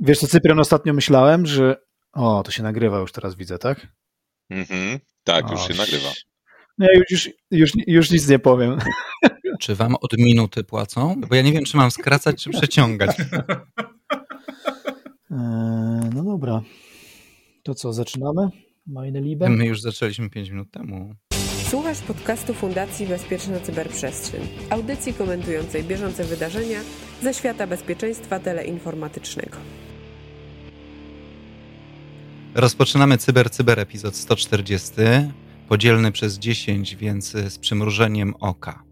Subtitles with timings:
[0.00, 1.76] Wiesz co, Cyprian, ostatnio myślałem, że
[2.12, 3.86] o, to się nagrywa już teraz widzę, tak?
[4.50, 6.08] Mhm, tak, już o, się nagrywa.
[6.78, 8.78] Nie, już, już, już, już nic nie powiem.
[9.60, 11.20] Czy wam od minuty płacą?
[11.28, 13.16] Bo ja nie wiem, czy mam skracać, czy przeciągać.
[15.30, 16.60] Eee, no dobra.
[17.62, 18.48] To co, zaczynamy?
[18.86, 19.48] Meine Liebe?
[19.48, 21.14] My już zaczęliśmy 5 minut temu.
[21.68, 24.40] Słuchasz podcastu Fundacji Bezpieczna Cyberprzestrzeń,
[24.70, 26.80] audycji komentującej bieżące wydarzenia
[27.22, 29.56] ze świata bezpieczeństwa teleinformatycznego.
[32.54, 34.92] Rozpoczynamy Cyber Cyber epizod 140,
[35.68, 38.82] podzielny przez 10, więc z przymrużeniem oka.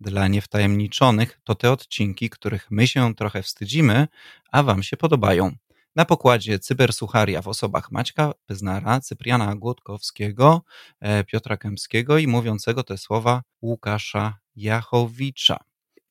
[0.00, 4.08] Dla niewtajemniczonych to te odcinki, których my się trochę wstydzimy,
[4.52, 5.52] a wam się podobają.
[5.96, 10.62] Na pokładzie cybersucharia w osobach Maćka Pyznara, Cypriana Głodkowskiego,
[11.00, 15.58] e, Piotra Kępskiego i mówiącego te słowa Łukasza Jachowicza.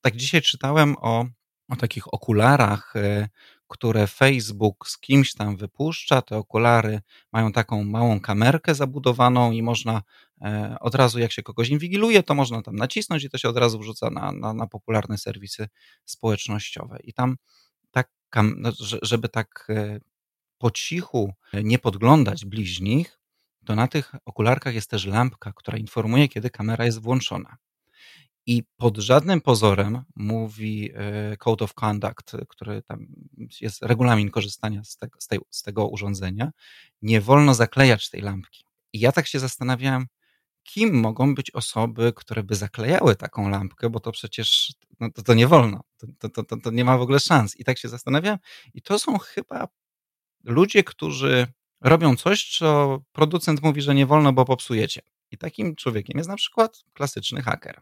[0.01, 1.25] Tak dzisiaj czytałem o,
[1.69, 3.29] o takich okularach, e,
[3.67, 6.21] które Facebook z kimś tam wypuszcza.
[6.21, 10.01] Te okulary mają taką małą kamerkę zabudowaną i można
[10.41, 13.57] e, od razu, jak się kogoś inwigiluje, to można tam nacisnąć i to się od
[13.57, 15.67] razu wrzuca na, na, na popularne serwisy
[16.05, 16.97] społecznościowe.
[17.03, 17.35] I tam
[17.91, 18.09] tak,
[18.57, 19.99] no, żeby tak e,
[20.57, 21.33] po cichu
[21.63, 23.19] nie podglądać bliźnich,
[23.65, 27.57] to na tych okularkach jest też lampka, która informuje, kiedy kamera jest włączona.
[28.49, 33.07] I pod żadnym pozorem, mówi e, Code of Conduct, który tam
[33.61, 36.51] jest regulamin korzystania z tego, z, tej, z tego urządzenia,
[37.01, 38.63] nie wolno zaklejać tej lampki.
[38.93, 40.05] I ja tak się zastanawiałem,
[40.63, 45.33] kim mogą być osoby, które by zaklejały taką lampkę, bo to przecież no to, to
[45.33, 45.83] nie wolno,
[46.19, 47.59] to, to, to, to nie ma w ogóle szans.
[47.59, 48.39] I tak się zastanawiałem.
[48.73, 49.67] I to są chyba
[50.43, 51.47] ludzie, którzy
[51.81, 55.01] robią coś, co producent mówi, że nie wolno, bo popsujecie.
[55.31, 57.81] I takim człowiekiem jest na przykład klasyczny haker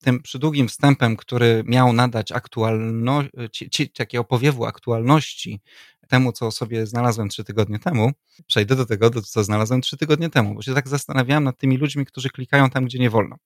[0.00, 5.60] tym przydługim wstępem, który miał nadać aktualności, takiego powiewu aktualności
[6.08, 8.12] temu, co sobie znalazłem trzy tygodnie temu,
[8.46, 12.06] przejdę do tego, co znalazłem trzy tygodnie temu, bo się tak zastanawiałem nad tymi ludźmi,
[12.06, 13.36] którzy klikają tam, gdzie nie wolno.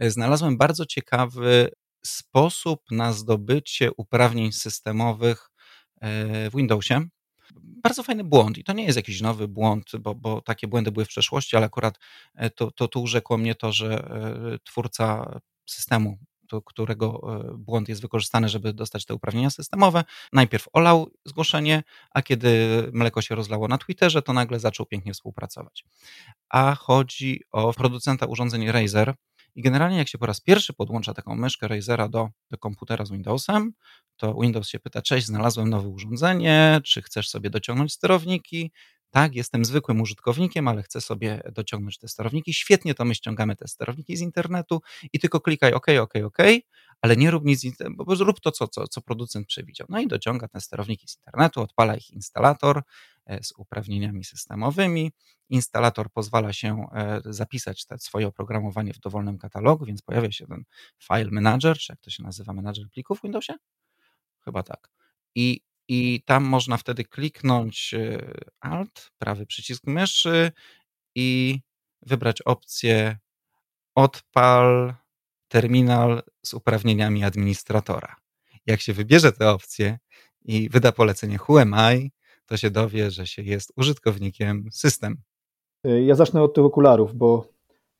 [0.00, 1.70] Znalazłem bardzo ciekawy
[2.04, 5.50] sposób na zdobycie uprawnień systemowych
[6.00, 7.08] e, w Windowsie.
[7.54, 11.04] Bardzo fajny błąd i to nie jest jakiś nowy błąd, bo, bo takie błędy były
[11.04, 11.98] w przeszłości, ale akurat
[12.34, 14.04] e, to, to, to urzekło mnie to, że
[14.54, 15.40] e, twórca
[15.70, 17.20] systemu, do którego
[17.52, 20.04] e, błąd jest wykorzystany, żeby dostać te uprawnienia systemowe.
[20.32, 22.50] Najpierw olał zgłoszenie, a kiedy
[22.92, 25.84] mleko się rozlało na Twitterze, to nagle zaczął pięknie współpracować.
[26.48, 29.14] A chodzi o producenta urządzeń Razer.
[29.54, 33.10] I generalnie, jak się po raz pierwszy podłącza taką myszkę Razera do, do komputera z
[33.10, 33.72] Windowsem,
[34.16, 38.72] to Windows się pyta: Cześć, znalazłem nowe urządzenie, czy chcesz sobie dociągnąć sterowniki?
[39.10, 42.54] Tak, jestem zwykłym użytkownikiem, ale chcę sobie dociągnąć te sterowniki.
[42.54, 44.80] Świetnie, to my ściągamy te sterowniki z internetu
[45.12, 46.38] i tylko klikaj OK, OK, OK,
[47.00, 49.86] ale nie rób nic, bo rób to, co, co, co producent przewidział.
[49.90, 52.82] No i dociąga te sterowniki z internetu, odpala ich instalator
[53.26, 55.12] e, z uprawnieniami systemowymi.
[55.48, 60.64] Instalator pozwala się e, zapisać te swoje oprogramowanie w dowolnym katalogu, więc pojawia się ten
[61.02, 63.54] file manager, czy jak to się nazywa, manager plików w Windowsie?
[64.44, 64.90] Chyba tak.
[65.34, 70.52] I i tam można wtedy kliknąć e, Alt, prawy przycisk myszy
[71.14, 71.60] i
[72.02, 73.18] wybrać opcję
[73.94, 74.94] odpal
[75.48, 78.16] terminal z uprawnieniami administratora.
[78.66, 79.98] Jak się wybierze tę opcję
[80.44, 82.10] i wyda polecenie Who am I,
[82.46, 85.16] to się dowie, że się jest użytkownikiem system.
[85.84, 87.48] E, ja zacznę od tych okularów, bo,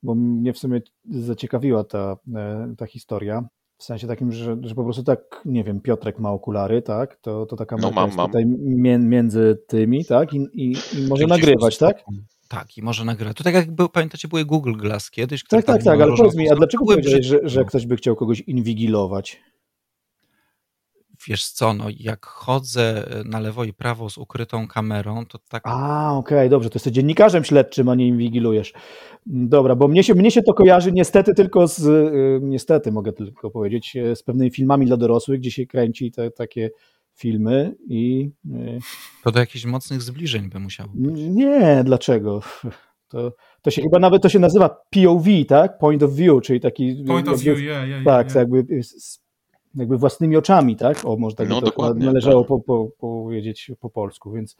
[0.02, 3.48] bo mnie w sumie zaciekawiła ta, e, ta historia.
[3.78, 7.16] W sensie takim, że, że po prostu tak, nie wiem, Piotrek ma okulary, tak?
[7.16, 8.26] To, to taka no, mam, jest mam.
[8.26, 8.46] tutaj
[8.98, 10.34] między tymi, tak?
[10.34, 12.04] I, i, i może nagrywać, tak?
[12.48, 13.36] Tak, i może nagrywać.
[13.36, 15.44] To tak jak był, pamiętacie, były Google Glass kiedyś.
[15.44, 18.40] Tak, tak, tak, ale powiedz mi, a dlaczego powiedziałeś, że, że ktoś by chciał kogoś
[18.40, 19.40] inwigilować?
[21.28, 25.62] Wiesz co, no jak chodzę e, na lewo i prawo z ukrytą kamerą, to tak...
[25.66, 28.72] A, okej, okay, dobrze, to jesteś dziennikarzem śledczym, a nie inwigilujesz.
[29.26, 33.50] Dobra, bo mnie się, mnie się to kojarzy niestety tylko z, y, niestety mogę tylko
[33.50, 36.70] powiedzieć, e, z pewnymi filmami dla dorosłych, gdzie się kręci te takie
[37.14, 38.30] filmy i...
[39.24, 41.14] To do jakichś mocnych zbliżeń by musiało być.
[41.16, 42.40] Nie, dlaczego?
[43.10, 43.32] To,
[43.62, 45.78] to się chyba nawet to się nazywa POV, tak?
[45.78, 47.04] Point of view, czyli taki...
[47.06, 48.36] Point of view, yeah, yeah, Tak, yeah.
[48.36, 48.66] jakby
[49.74, 51.04] jakby własnymi oczami, tak?
[51.04, 52.48] O, może tak no, to należało tak.
[52.48, 54.56] po, po, powiedzieć po polsku, więc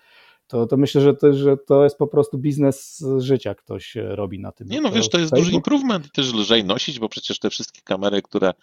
[0.49, 4.53] to, to myślę, że to, że to jest po prostu biznes życia ktoś robi na
[4.53, 4.69] tym.
[4.69, 7.81] Nie no, wiesz, to jest duży improvement i też lżej nosić, bo przecież te wszystkie
[7.85, 8.55] kamery, które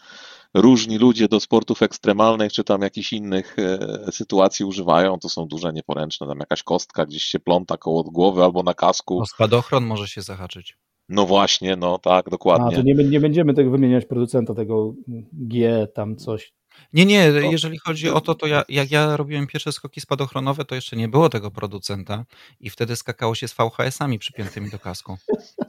[0.53, 5.73] różni ludzie do sportów ekstremalnych, czy tam jakichś innych e, sytuacji używają, to są duże
[5.73, 9.21] nieporęczne, tam jakaś kostka gdzieś się pląta koło głowy albo na kasku.
[9.21, 10.77] O spadochron może się zahaczyć.
[11.09, 12.67] No właśnie, no tak, dokładnie.
[12.67, 14.93] A, to nie, nie będziemy tego wymieniać producenta tego
[15.33, 16.53] G tam coś.
[16.93, 20.75] Nie, nie, jeżeli chodzi o to, to ja, jak ja robiłem pierwsze skoki spadochronowe, to
[20.75, 22.25] jeszcze nie było tego producenta
[22.59, 25.17] i wtedy skakało się z VHS-ami przypiętymi do kasku.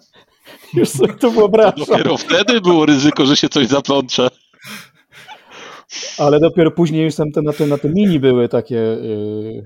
[0.74, 1.86] Już sobie to wyobrażam.
[1.88, 4.28] Dopiero wtedy było ryzyko, że się coś zaplącze.
[6.18, 8.74] Ale dopiero później już tam te, na, te, na te mini były takie.
[8.74, 9.64] Yy,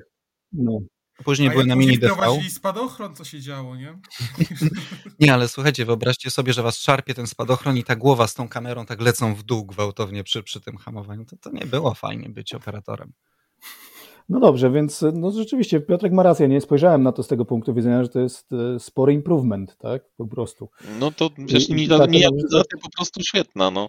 [0.53, 0.79] no.
[1.25, 2.41] Później A były na mini DV.
[2.51, 3.99] spadochron, co się działo, nie?
[5.21, 8.49] nie, ale słuchajcie, wyobraźcie sobie, że was szarpie ten spadochron i ta głowa z tą
[8.49, 11.25] kamerą tak lecą w dół gwałtownie przy, przy tym hamowaniu.
[11.25, 13.13] To, to nie było fajnie być operatorem.
[14.31, 17.75] No dobrze, więc no rzeczywiście Piotrek ma rację, nie spojrzałem na to z tego punktu
[17.75, 20.69] widzenia, że to jest e, spory improvement, tak, po prostu.
[21.01, 22.23] No to wiesz, I, mi, tak, mi
[22.83, 23.89] po prostu świetna, no.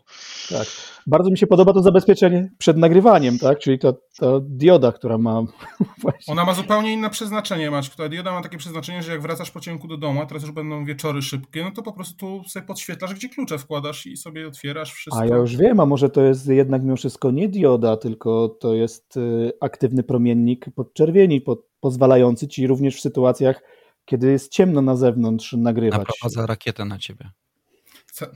[0.50, 0.68] Tak.
[1.08, 5.42] Bardzo mi się podoba to zabezpieczenie przed nagrywaniem, tak, czyli ta, ta dioda, która ma
[6.02, 6.32] właśnie...
[6.34, 7.90] Ona ma zupełnie inne przeznaczenie, Masz.
[7.90, 10.52] Ta dioda ma takie przeznaczenie, że jak wracasz po ciemku do domu, a teraz już
[10.52, 14.48] będą wieczory szybkie, no to po prostu tu sobie podświetlasz, gdzie klucze wkładasz i sobie
[14.48, 15.22] otwierasz wszystko.
[15.22, 18.74] A ja już wiem, a może to jest jednak mimo wszystko nie dioda, tylko to
[18.74, 23.62] jest y, aktywny promień promiennik podczerwieni, pod, pozwalający ci również w sytuacjach,
[24.06, 26.00] kiedy jest ciemno na zewnątrz, nagrywać.
[26.00, 27.30] Naprowadza rakietę na ciebie.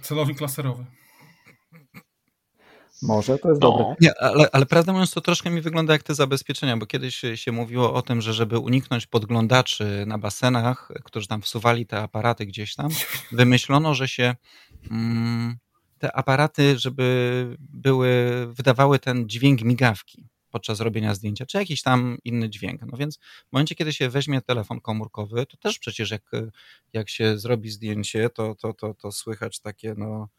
[0.02, 0.86] Celownik laserowy.
[3.02, 3.72] Może, to jest no.
[3.72, 3.96] dobre.
[4.02, 7.52] Nie, ale, ale prawdę mówiąc, to troszkę mi wygląda jak te zabezpieczenia, bo kiedyś się
[7.52, 12.76] mówiło o tym, że żeby uniknąć podglądaczy na basenach, którzy tam wsuwali te aparaty gdzieś
[12.76, 12.90] tam,
[13.32, 14.36] wymyślono, że się
[14.92, 15.58] mm,
[15.98, 22.50] te aparaty, żeby były, wydawały ten dźwięk migawki podczas robienia zdjęcia, czy jakiś tam inny
[22.50, 22.82] dźwięk.
[22.82, 26.32] No więc w momencie, kiedy się weźmie telefon komórkowy, to też przecież jak,
[26.94, 30.30] jak się zrobi zdjęcie, to, to, to, to słychać takie no...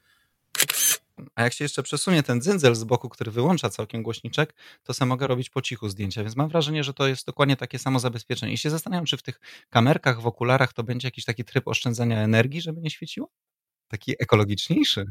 [1.34, 5.08] A jak się jeszcze przesunie ten dzynzel z boku, który wyłącza całkiem głośniczek, to sam
[5.08, 8.52] mogę robić po cichu zdjęcia, więc mam wrażenie, że to jest dokładnie takie samo zabezpieczenie.
[8.52, 9.40] I się zastanawiam, czy w tych
[9.70, 13.30] kamerkach, w okularach to będzie jakiś taki tryb oszczędzania energii, żeby nie świeciło?
[13.88, 15.04] Taki ekologiczniejszy.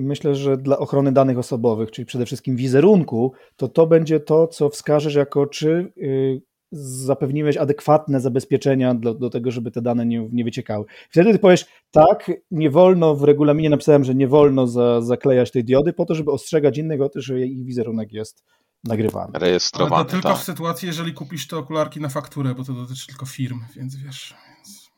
[0.00, 4.68] Myślę, że dla ochrony danych osobowych, czyli przede wszystkim wizerunku, to to będzie to, co
[4.68, 6.42] wskażesz jako czy y,
[6.72, 10.84] zapewniłeś adekwatne zabezpieczenia do, do tego, żeby te dane nie, nie wyciekały.
[11.10, 15.64] Wtedy ty powiesz, tak, nie wolno, w regulaminie napisałem, że nie wolno za, zaklejać tej
[15.64, 18.44] diody po to, żeby ostrzegać innych o tym, że ich wizerunek jest
[18.84, 19.38] nagrywany.
[19.38, 20.38] Rejestrowany, Ale to tylko tak.
[20.38, 24.34] w sytuacji, jeżeli kupisz te okularki na fakturę, bo to dotyczy tylko firm, więc wiesz.
[24.56, 24.90] Więc...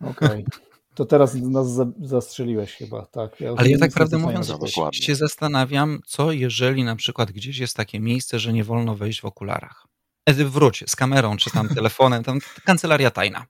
[0.00, 0.28] Okej.
[0.28, 0.67] Okay.
[0.98, 1.66] To teraz nas
[2.00, 3.40] zastrzeliłeś chyba, tak.
[3.40, 4.52] Ja Ale ja tak prawdę mówiąc
[4.92, 9.24] się zastanawiam, co jeżeli na przykład gdzieś jest takie miejsce, że nie wolno wejść w
[9.24, 9.86] okularach.
[10.26, 13.46] Edy wróć z kamerą czy tam telefonem, tam kancelaria tajna.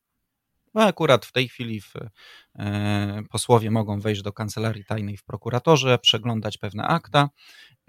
[0.75, 1.95] No akurat w tej chwili w,
[2.59, 7.31] e, posłowie mogą wejść do kancelarii tajnej w prokuratorze, przeglądać pewne akta,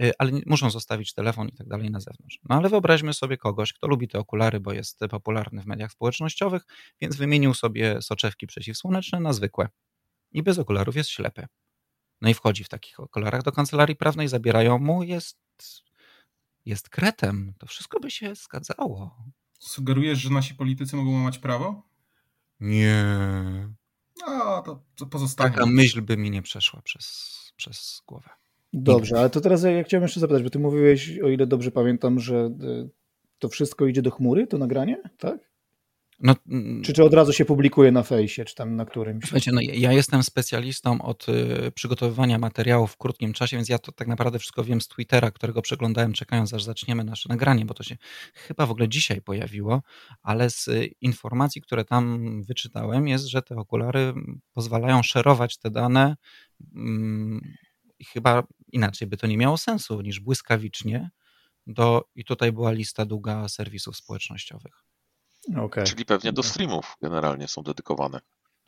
[0.02, 2.40] e, ale muszą zostawić telefon i tak dalej na zewnątrz.
[2.50, 6.64] No ale wyobraźmy sobie kogoś, kto lubi te okulary, bo jest popularny w mediach społecznościowych,
[7.02, 9.70] więc wymienił sobie soczewki przeciwsłoneczne na zwykłe
[10.32, 11.46] i bez okularów jest ślepy.
[12.22, 15.38] No i wchodzi w takich okularach do kancelarii prawnej, zabierają mu, jest,
[16.66, 17.54] jest kretem.
[17.58, 19.16] To wszystko by się zgadzało.
[19.60, 21.89] Sugerujesz, że nasi politycy mogą łamać prawo?
[22.60, 23.06] Nie.
[24.28, 25.52] No, to, to pozostanie.
[25.52, 28.30] Taka myśl by mi nie przeszła przez, przez głowę.
[28.74, 32.20] Dobrze, ale to teraz ja chciałem jeszcze zapytać, bo ty mówiłeś, o ile dobrze pamiętam,
[32.20, 32.90] że y,
[33.40, 35.40] to wszystko idzie do chmury, to nagranie, tak?
[36.22, 36.36] No,
[36.84, 39.24] czy, czy od razu się publikuje na fejsie, czy tam na którymś?
[39.24, 43.92] Słuchajcie, no ja jestem specjalistą od y, przygotowywania materiałów w krótkim czasie, więc ja to
[43.92, 47.84] tak naprawdę wszystko wiem z Twittera, którego przeglądałem czekając aż zaczniemy nasze nagranie, bo to
[47.84, 47.98] się
[48.34, 49.82] chyba w ogóle dzisiaj pojawiło,
[50.22, 54.14] ale z y, informacji, które tam wyczytałem jest, że te okulary
[54.54, 56.16] pozwalają szerować te dane
[58.00, 61.10] i chyba inaczej by to nie miało sensu niż błyskawicznie
[61.68, 64.89] do, i tutaj była lista długa serwisów społecznościowych.
[65.58, 65.84] Okay.
[65.84, 68.20] Czyli pewnie do streamów generalnie są dedykowane.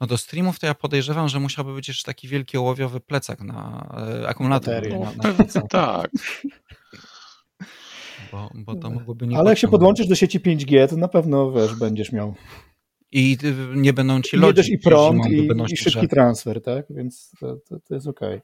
[0.01, 3.89] No do streamów to ja podejrzewam, że musiałby być jeszcze taki wielki ołowiowy plecak na
[4.23, 4.89] e, akumulator.
[4.89, 6.11] Na, na tak.
[8.31, 11.51] Bo, bo to mogłoby nie Ale jak się podłączysz do sieci 5G, to na pewno
[11.51, 12.33] wiesz, będziesz miał.
[13.11, 13.37] I
[13.75, 14.69] nie będą ci lodzić.
[14.69, 16.85] I prąd, i, i szybki transfer, tak?
[16.89, 18.29] Więc to, to, to jest okej.
[18.29, 18.41] Okay.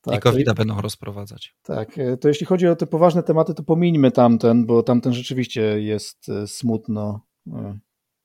[0.00, 1.54] Tak, I covid będą rozprowadzać.
[1.62, 5.80] Tak, e, to jeśli chodzi o te poważne tematy, to pomińmy tamten, bo tamten rzeczywiście
[5.80, 7.25] jest e, smutno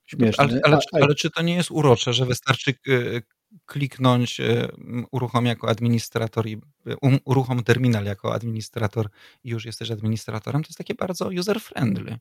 [0.05, 0.43] Śmieszny.
[0.43, 3.21] Ale, ale, ale, czy to nie jest urocze, że wystarczy e,
[3.65, 4.67] kliknąć e,
[5.11, 6.61] uruchom jako administrator i
[7.01, 9.09] um, uruchom terminal jako administrator
[9.43, 10.63] i już jesteś administratorem?
[10.63, 12.17] To jest takie bardzo user-friendly.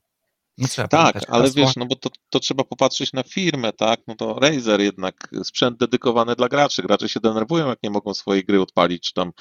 [0.57, 1.61] Nie trzeba tak, ale hasła.
[1.61, 3.99] wiesz, no bo to, to trzeba popatrzeć na firmę, tak?
[4.07, 6.81] No to Razer jednak sprzęt dedykowany dla graczy.
[6.81, 9.31] Gracze się denerwują, jak nie mogą swojej gry odpalić, czy tam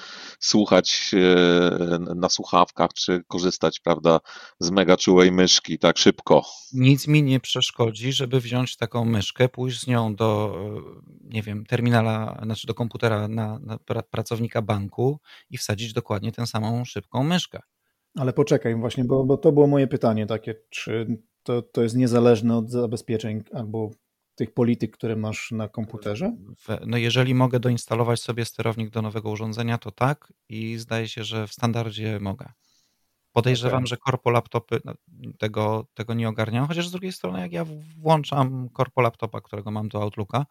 [0.41, 4.21] słuchać e, na słuchawkach, czy korzystać, prawda,
[4.61, 6.43] z mega czułej myszki tak szybko.
[6.73, 10.83] Nic mi nie przeszkodzi, żeby wziąć taką myszkę, pójść z nią do, e,
[11.35, 13.79] nie wiem, terminala, znaczy do komputera na, na
[14.11, 17.61] pracownika banku i wsadzić dokładnie tę samą szybką myszkę.
[18.15, 22.57] Ale poczekaj właśnie, bo, bo to było moje pytanie takie, czy to, to jest niezależne
[22.57, 23.91] od zabezpieczeń albo
[24.35, 26.37] tych polityk, które masz na komputerze?
[26.87, 31.47] No jeżeli mogę doinstalować sobie sterownik do nowego urządzenia, to tak i zdaje się, że
[31.47, 32.53] w standardzie mogę.
[33.33, 33.87] Podejrzewam, okay.
[33.87, 34.95] że korpo laptopy no,
[35.39, 37.65] tego, tego nie ogarniają, chociaż z drugiej strony jak ja
[37.99, 40.47] włączam korpo laptopa, którego mam do Outlooka,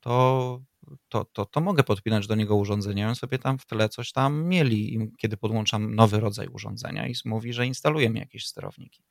[0.00, 0.60] to
[1.08, 3.08] to, to, to mogę podpinać do niego urządzenie.
[3.08, 7.52] On sobie tam w tle coś tam mieli, kiedy podłączam nowy rodzaj urządzenia i mówi,
[7.52, 9.02] że instaluje mi jakieś sterowniki.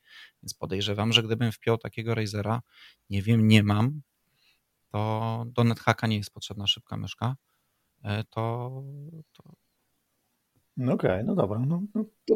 [0.44, 2.62] Więc podejrzewam, że gdybym wpiął takiego Razera,
[3.10, 4.02] nie wiem, nie mam,
[4.92, 7.36] to do NetHacka nie jest potrzebna szybka myszka,
[8.04, 8.72] e, to...
[9.34, 9.44] to...
[10.78, 11.60] No okej, okay, no dobra.
[11.60, 12.36] No, no to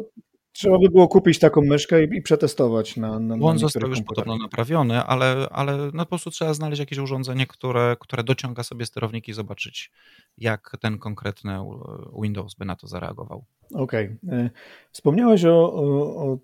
[0.56, 4.02] Trzeba by było kupić taką myszkę i, i przetestować na, na, na On został już
[4.02, 8.86] podobno naprawiony, ale, ale no po prostu trzeba znaleźć jakieś urządzenie, które, które dociąga sobie
[8.86, 9.92] sterowniki i zobaczyć,
[10.38, 11.58] jak ten konkretny
[12.22, 13.44] Windows by na to zareagował.
[13.74, 14.18] Okej.
[14.26, 14.50] Okay.
[14.92, 15.82] Wspomniałeś o, o,
[16.16, 16.38] o,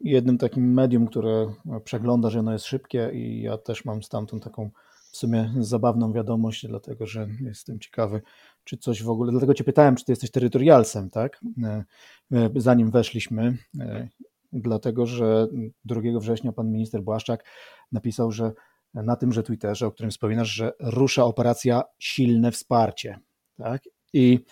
[0.00, 4.70] jednym takim medium, które przegląda, że ono jest szybkie i ja też mam stamtąd taką
[5.12, 8.22] w sumie zabawną wiadomość, dlatego że jestem ciekawy,
[8.64, 9.30] czy coś w ogóle.
[9.30, 11.40] Dlatego Cię pytałem, czy Ty jesteś terytorialsem, tak?
[11.62, 11.84] E,
[12.32, 14.08] e, zanim weszliśmy, e,
[14.52, 15.48] dlatego że
[15.84, 17.44] 2 września pan minister Błaszczak
[17.92, 18.52] napisał, że
[18.94, 23.18] na tymże Twitterze, o którym wspominasz, że rusza operacja Silne Wsparcie,
[23.56, 23.82] tak?
[24.12, 24.44] I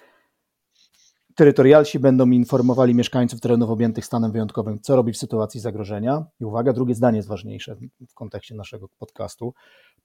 [1.34, 6.26] terytorialsi będą informowali mieszkańców terenów objętych stanem wyjątkowym, co robić w sytuacji zagrożenia.
[6.40, 7.76] I uwaga, drugie zdanie jest ważniejsze
[8.08, 9.54] w kontekście naszego podcastu.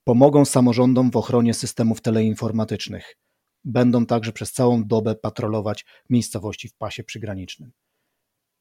[0.04, 3.16] Pomogą samorządom w ochronie systemów teleinformatycznych
[3.64, 7.72] będą także przez całą dobę patrolować miejscowości w pasie przygranicznym.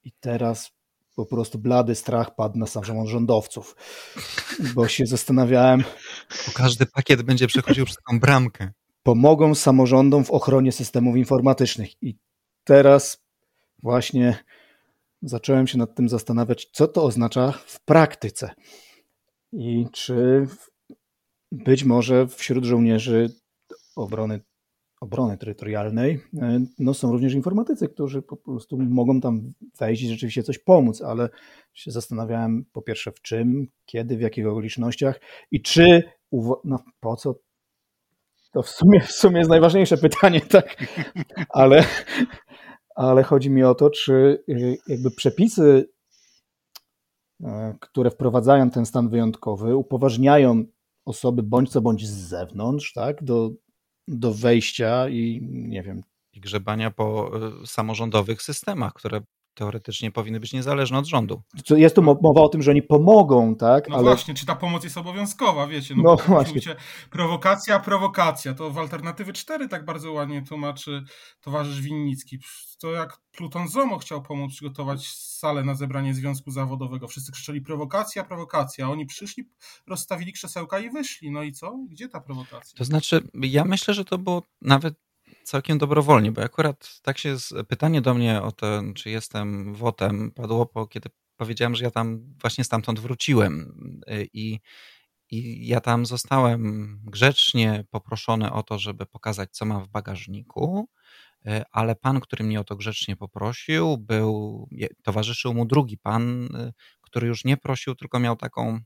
[0.03, 0.71] I teraz
[1.15, 3.75] po prostu blady strach padł na samorządowców,
[4.75, 5.83] bo się zastanawiałem.
[6.47, 8.71] Bo każdy pakiet będzie przechodził przez tą bramkę.
[9.03, 12.03] Pomogą samorządom w ochronie systemów informatycznych.
[12.03, 12.17] I
[12.63, 13.23] teraz
[13.83, 14.43] właśnie
[15.21, 18.51] zacząłem się nad tym zastanawiać, co to oznacza w praktyce.
[19.51, 20.47] I czy
[21.51, 23.29] być może wśród żołnierzy
[23.95, 24.41] obrony
[25.01, 30.43] obrony terytorialnej, e, no są również informatycy, którzy po prostu mogą tam wejść i rzeczywiście
[30.43, 31.29] coś pomóc, ale
[31.73, 35.19] się zastanawiałem po pierwsze w czym, kiedy, w jakich okolicznościach
[35.51, 36.03] i czy,
[36.63, 37.35] no po co,
[38.51, 40.75] to w sumie, w sumie jest najważniejsze pytanie, tak,
[41.49, 41.83] ale,
[42.95, 45.89] ale chodzi mi o to, czy y, jakby przepisy,
[47.43, 50.63] e, które wprowadzają ten stan wyjątkowy, upoważniają
[51.05, 53.51] osoby bądź co bądź z zewnątrz, tak, do
[54.07, 56.03] do wejścia i nie wiem.
[56.33, 57.31] I grzebania po
[57.63, 59.21] y, samorządowych systemach, które
[59.57, 61.41] teoretycznie powinny być niezależne od rządu.
[61.69, 63.89] Jest tu mowa o tym, że oni pomogą, tak?
[63.89, 64.03] No ale...
[64.03, 65.95] właśnie, czy ta pomoc jest obowiązkowa, wiecie?
[65.97, 66.61] No, no właśnie.
[67.09, 68.53] prowokacja, prowokacja.
[68.53, 71.03] To w Alternatywy 4 tak bardzo ładnie tłumaczy
[71.41, 72.39] towarzysz Winnicki.
[72.81, 77.07] To jak Pluton Zomo chciał pomóc przygotować salę na zebranie związku zawodowego.
[77.07, 78.89] Wszyscy krzyczeli prowokacja, prowokacja.
[78.89, 79.49] Oni przyszli,
[79.87, 81.31] rozstawili krzesełka i wyszli.
[81.31, 81.77] No i co?
[81.89, 82.77] Gdzie ta prowokacja?
[82.77, 85.06] To znaczy, ja myślę, że to było nawet
[85.47, 87.35] całkiem dobrowolnie, bo akurat tak się
[87.67, 92.33] pytanie do mnie o to, czy jestem wotem, padło po, kiedy powiedziałem, że ja tam
[92.41, 93.73] właśnie stamtąd wróciłem
[94.09, 94.59] y, i,
[95.29, 100.89] i ja tam zostałem grzecznie poproszony o to, żeby pokazać, co mam w bagażniku,
[101.47, 104.69] y, ale pan, który mnie o to grzecznie poprosił, był,
[105.03, 108.79] towarzyszył mu drugi pan, y, który już nie prosił, tylko miał taką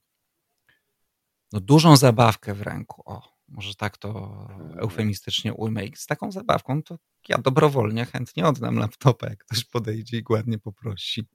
[1.53, 3.01] no, dużą zabawkę w ręku.
[3.05, 5.85] O, może tak to eufemistycznie ujmę.
[5.85, 6.97] I z taką zabawką to
[7.29, 11.27] ja dobrowolnie, chętnie oddam laptopa, jak ktoś podejdzie i ładnie poprosi.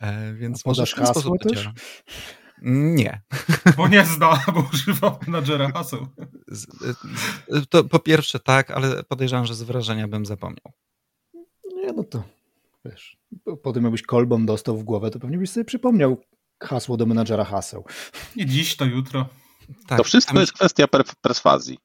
[0.00, 1.34] E, więc może w ten sposób.
[2.62, 3.22] Nie.
[3.76, 6.06] Bo nie zna, bo używa menadżera haseł.
[7.68, 10.72] To po pierwsze tak, ale podejrzewam, że z wrażenia bym zapomniał.
[11.74, 12.22] Nie, no to
[12.84, 13.18] wiesz,
[13.62, 16.20] po tym jakbyś kolbą dostał w głowę, to pewnie byś sobie przypomniał
[16.62, 17.84] hasło do menadżera haseł.
[18.36, 19.28] Nie dziś, to jutro.
[19.86, 20.86] Tak, to wszystko jest kwestia
[21.20, 21.78] perswazji.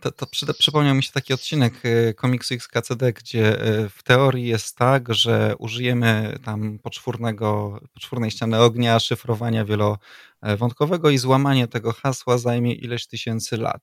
[0.00, 4.46] To, to przy, przypomniał mi się taki odcinek y, komiksu XKCD, gdzie y, w teorii
[4.46, 12.38] jest tak, że użyjemy tam poczwórnego, poczwórnej ściany ognia, szyfrowania wielowątkowego i złamanie tego hasła
[12.38, 13.82] zajmie ileś tysięcy lat.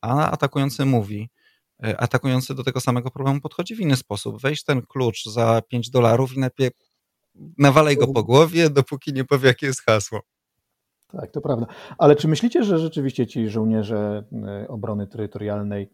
[0.00, 1.30] A atakujący mówi,
[1.86, 4.40] y, atakujący do tego samego problemu podchodzi w inny sposób.
[4.40, 6.74] Weź ten klucz za 5 dolarów i najpierw
[7.58, 10.20] nawalaj go po głowie, dopóki nie powie, jakie jest hasło.
[11.06, 11.66] Tak, to prawda.
[11.98, 15.88] Ale czy myślicie, że rzeczywiście ci żołnierze e, obrony terytorialnej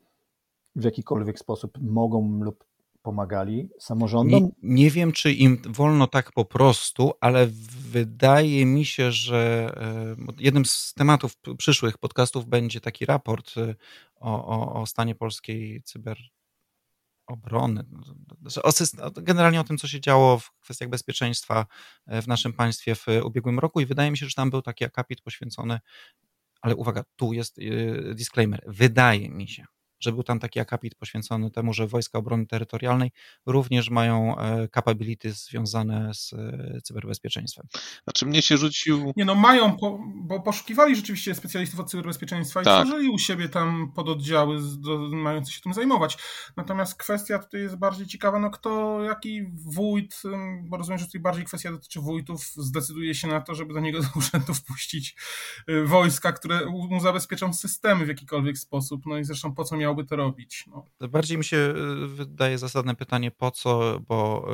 [0.76, 2.64] w jakikolwiek sposób mogą lub
[3.02, 4.42] pomagali samorządom?
[4.42, 7.46] Nie, nie, wiem, czy im wolno tak po prostu, ale
[7.90, 13.74] wydaje mi się, że e, jednym z tematów przyszłych podcastów będzie taki raport e,
[14.20, 16.16] o, o, o stanie polskiej cyber
[17.26, 17.84] obrony,
[19.14, 21.66] generalnie o tym, co się działo w kwestiach bezpieczeństwa
[22.06, 24.84] e, w naszym państwie w ubiegłym roku i wydaje mi się, że tam był taki
[24.84, 25.80] akapit poświęcony,
[26.60, 27.60] ale uwaga, tu jest
[28.14, 29.64] disclaimer, wydaje mi się,
[30.02, 33.10] że był tam taki akapit poświęcony temu, że Wojska Obrony Terytorialnej
[33.46, 37.66] również mają e, capability związane z e, cyberbezpieczeństwem.
[38.04, 39.12] Znaczy mnie się rzucił...
[39.16, 39.76] Nie no, mają,
[40.14, 42.86] bo poszukiwali rzeczywiście specjalistów od cyberbezpieczeństwa tak.
[42.86, 44.58] i tworzyli u siebie tam pododdziały
[45.10, 46.18] mające się tym zajmować.
[46.56, 49.42] Natomiast kwestia tutaj jest bardziej ciekawa, no kto, jaki
[49.74, 50.22] wójt,
[50.62, 54.00] bo rozumiem, że tutaj bardziej kwestia dotyczy wójtów, zdecyduje się na to, żeby do niego
[54.00, 55.16] do urzędu wpuścić
[55.70, 59.02] y, wojska, które mu zabezpieczą systemy w jakikolwiek sposób.
[59.06, 60.64] No i zresztą po co miał miałby to robić.
[60.66, 61.08] No.
[61.08, 64.48] Bardziej mi się y, wydaje zasadne pytanie, po co, bo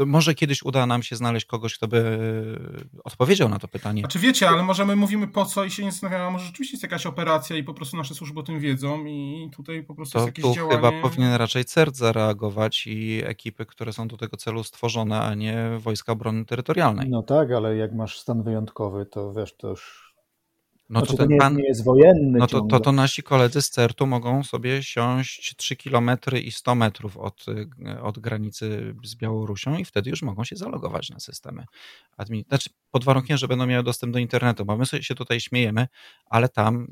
[0.00, 4.00] y, może kiedyś uda nam się znaleźć kogoś, kto by y, odpowiedział na to pytanie.
[4.00, 6.82] Znaczy wiecie, ale możemy mówimy po co i się nie zastanawiamy, a może rzeczywiście jest
[6.82, 10.18] jakaś operacja i po prostu nasze służby o tym wiedzą i tutaj po prostu to
[10.18, 10.76] jest jakieś tu działanie.
[10.76, 15.70] chyba powinien raczej CERT zareagować i ekipy, które są do tego celu stworzone, a nie
[15.78, 17.08] Wojska Obrony Terytorialnej.
[17.08, 20.05] No tak, ale jak masz stan wyjątkowy, to wiesz, to już
[20.90, 22.38] no znaczy, to, ten to nie, pan, nie jest wojenny.
[22.38, 26.10] No to, to, to, nasi koledzy z CERT-u mogą sobie siąść 3 km
[26.42, 27.46] i 100 metrów od,
[28.02, 31.64] od granicy z Białorusią i wtedy już mogą się zalogować na systemy.
[32.16, 32.44] Admin...
[32.48, 35.88] Znaczy, pod warunkiem, że będą miały dostęp do internetu, bo my sobie się tutaj śmiejemy,
[36.26, 36.86] ale tam,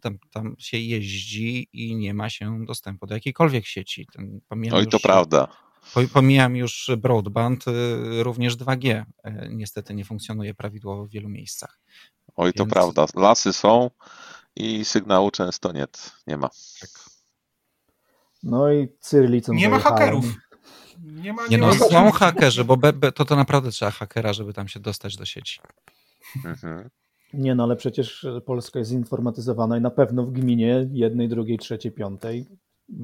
[0.00, 4.06] tam, tam się jeździ i nie ma się dostępu do jakiejkolwiek sieci.
[4.12, 5.48] Ten, Oj, już, to prawda.
[6.12, 11.80] Pomijam już broadband, y, również 2G y, niestety nie funkcjonuje prawidłowo w wielu miejscach.
[12.36, 12.72] Oj, to Więc...
[12.72, 13.06] prawda.
[13.14, 13.90] Lasy są
[14.56, 15.86] i sygnału często nie,
[16.26, 16.48] nie ma.
[16.80, 16.90] Tak.
[18.42, 20.24] No i cyrylicą Nie ma hakerów.
[21.02, 23.90] Nie, ma, nie, nie no, ma są hakerzy, bo be, be, to, to naprawdę trzeba
[23.90, 25.60] hakera, żeby tam się dostać do sieci.
[26.44, 26.90] Mhm.
[27.32, 31.92] Nie no, ale przecież Polska jest zinformatyzowana i na pewno w gminie jednej, drugiej, trzeciej,
[31.92, 32.46] piątej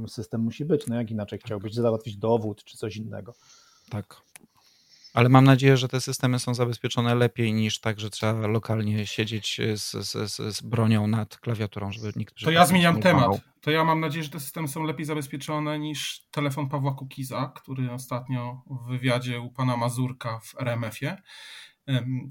[0.07, 0.87] system musi być.
[0.87, 3.35] No jak inaczej chciałbyś załatwić dowód czy coś innego.
[3.91, 4.17] Tak.
[5.13, 9.61] Ale mam nadzieję, że te systemy są zabezpieczone lepiej niż tak, że trzeba lokalnie siedzieć
[9.75, 13.31] z, z, z, z bronią nad klawiaturą, żeby nikt To ja zmieniam temat.
[13.61, 17.93] To ja mam nadzieję, że te systemy są lepiej zabezpieczone niż telefon Pawła Kukiza, który
[17.93, 21.17] ostatnio w wywiadzie u pana Mazurka w RMF-ie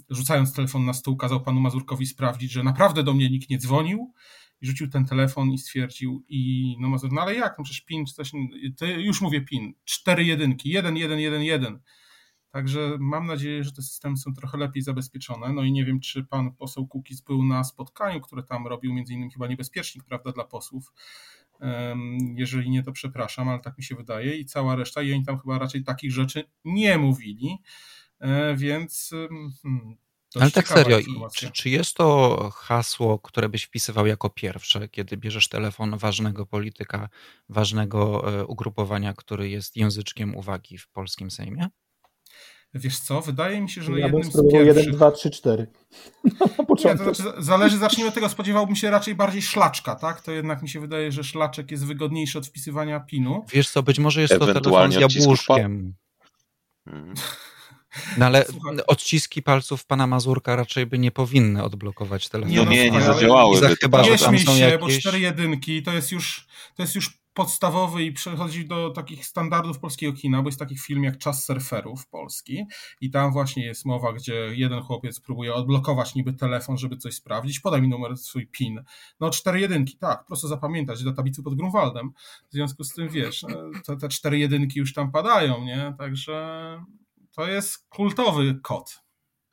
[0.10, 4.14] rzucając telefon na stół, kazał panu Mazurkowi sprawdzić, że naprawdę do mnie nikt nie dzwonił
[4.62, 8.06] i rzucił ten telefon i stwierdził i no Mazur, no ale jak, no przecież PIN,
[8.06, 8.32] coś,
[8.98, 11.80] już mówię PIN, cztery jedynki, jeden, jeden, jeden, jeden.
[12.52, 15.54] Także mam nadzieję, że te systemy są trochę lepiej zabezpieczone.
[15.54, 19.14] No i nie wiem, czy pan poseł Kukiz był na spotkaniu, które tam robił, między
[19.14, 20.94] innymi chyba niebezpiecznik, prawda, dla posłów.
[22.36, 24.36] Jeżeli nie, to przepraszam, ale tak mi się wydaje.
[24.36, 27.58] I cała reszta, i oni tam chyba raczej takich rzeczy nie mówili.
[28.20, 29.12] E, więc.
[29.62, 29.98] Hmm,
[30.36, 31.00] ale tak serio,
[31.36, 37.10] czy, czy, jest to hasło, które byś wpisywał jako pierwsze, kiedy bierzesz telefon ważnego polityka,
[37.50, 41.68] ważnego e, ugrupowania, który jest języczkiem uwagi w polskim Sejmie?
[42.74, 44.86] Wiesz co, wydaje mi się, że ja jednym z pierwszych...
[44.86, 45.68] 1, 2, 3, 4.
[46.86, 50.22] Nie, to znaczy, zależy, zacznijmy od tego, spodziewałbym się raczej bardziej szlaczka, tak?
[50.22, 53.46] To jednak mi się wydaje, że szlaczek jest wygodniejszy od wpisywania pinu.
[53.54, 55.94] Wiesz co, być może jest to telefon z jabłuszkiem.
[56.86, 57.14] Hmm.
[58.18, 58.78] No ale Słuchaj.
[58.88, 62.60] odciski palców pana Mazurka raczej by nie powinny odblokować telefonu.
[62.60, 63.76] Nie, no, nie, nie zadziałałyby.
[63.82, 64.80] Chyba, nie śmiej się, jakieś...
[64.80, 69.80] bo cztery jedynki to jest już, to jest już podstawowy i przechodzi do takich standardów
[69.80, 72.66] polskiego kina, bo jest taki film jak Czas surferów polski
[73.02, 77.60] i tam właśnie jest mowa, gdzie jeden chłopiec próbuje odblokować niby telefon, żeby coś sprawdzić,
[77.60, 78.84] podaj mi numer swój PIN.
[79.20, 82.12] No cztery jedynki, tak, prosto zapamiętać, do tablicy pod Grunwaldem.
[82.50, 83.46] W związku z tym, wiesz,
[83.86, 85.94] te, te cztery jedynki już tam padają, nie?
[85.98, 86.78] Także
[87.32, 89.02] to jest kultowy kod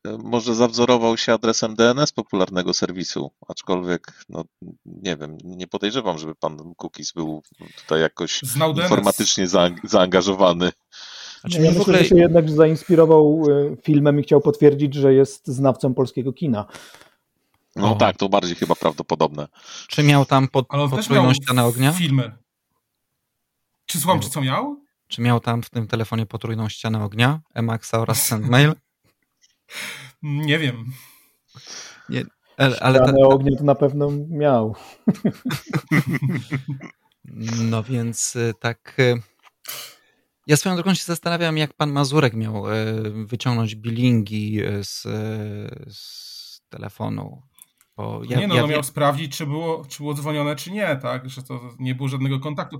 [0.04, 4.44] może zawzorował się adresem DNS popularnego serwisu, aczkolwiek no,
[4.86, 7.42] nie wiem, nie podejrzewam, żeby pan Cookies był
[7.76, 9.46] tutaj jakoś informatycznie
[9.84, 10.72] zaangażowany.
[11.40, 11.98] Znaczy, ja myślę, ogóle...
[11.98, 16.66] że się jednak zainspirował e, filmem i chciał potwierdzić, że jest znawcą polskiego kina.
[17.76, 17.96] No o.
[17.96, 19.48] tak, to bardziej chyba prawdopodobne.
[19.88, 21.92] Czy miał tam pod, potrójną ścianę ognia?
[21.92, 22.32] Filmy.
[23.86, 24.82] Czy słucham, czy co miał?
[25.08, 28.74] Czy miał tam w tym telefonie potrójną ścianę ognia, Emaxa oraz SendMail?
[30.22, 30.84] Nie wiem.
[32.08, 32.24] Nie,
[32.56, 33.12] ale, ale ta...
[33.12, 34.74] ognia to na pewno miał.
[37.70, 38.94] No więc y, tak.
[38.98, 39.22] Y,
[40.46, 42.64] Ja swoją drogą się zastanawiam, jak pan Mazurek miał
[43.26, 45.02] wyciągnąć bilingi z,
[45.96, 47.42] z telefonu.
[47.96, 50.96] Bo ja, nie, no, ja, no miał sprawdzić, czy było, czy było dzwonione, czy nie,
[51.02, 51.30] tak?
[51.30, 52.78] Że to nie było żadnego kontaktu.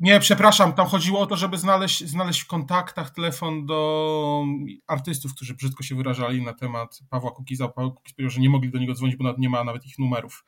[0.00, 4.44] Nie, przepraszam, tam chodziło o to, żeby znaleźć, znaleźć w kontaktach telefon do
[4.86, 7.68] artystów, którzy brzydko się wyrażali na temat Pawła Kukiza.
[7.68, 10.44] Paweł Kukiz powiedział, że nie mogli do niego dzwonić, bo nie ma nawet ich numerów.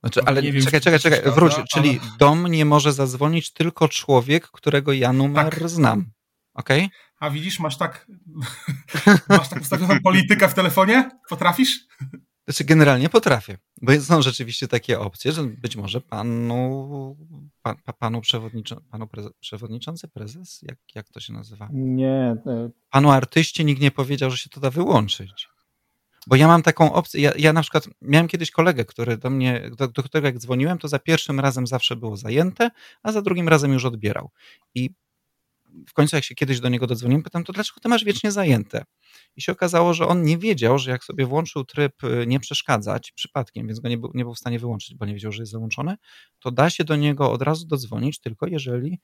[0.00, 1.64] Znaczy, ale nie czekaj, czekaj, czekaj, wróć, ale...
[1.64, 5.68] czyli dom nie może zadzwonić tylko człowiek, którego ja numer tak.
[5.68, 6.10] znam.
[6.54, 6.84] Okej?
[6.84, 6.98] Okay?
[7.20, 8.06] A widzisz, masz tak,
[9.28, 11.10] masz tak ustawioną politykę w telefonie?
[11.28, 11.86] Potrafisz?
[12.48, 17.16] Znaczy, generalnie potrafię, bo są rzeczywiście takie opcje, że być może panu,
[17.62, 21.68] pan, panu, przewodniczą, panu preze, przewodniczący prezes, jak, jak to się nazywa?
[21.72, 22.36] Nie.
[22.46, 25.48] E, panu artyście nikt nie powiedział, że się to da wyłączyć.
[26.26, 29.70] Bo ja mam taką opcję, ja, ja na przykład miałem kiedyś kolegę, który do mnie,
[29.76, 32.70] do, do którego jak dzwoniłem, to za pierwszym razem zawsze było zajęte,
[33.02, 34.30] a za drugim razem już odbierał.
[34.74, 34.90] I
[35.88, 38.84] w końcu jak się kiedyś do niego dodzwoniłem, pytam, to dlaczego ty masz wiecznie zajęte?
[39.36, 43.12] I się okazało, że on nie wiedział, że jak sobie włączył tryb y, nie przeszkadzać
[43.12, 45.52] przypadkiem, więc go nie był, nie był w stanie wyłączyć, bo nie wiedział, że jest
[45.52, 45.96] załączone,
[46.38, 49.00] to da się do niego od razu dodzwonić, tylko jeżeli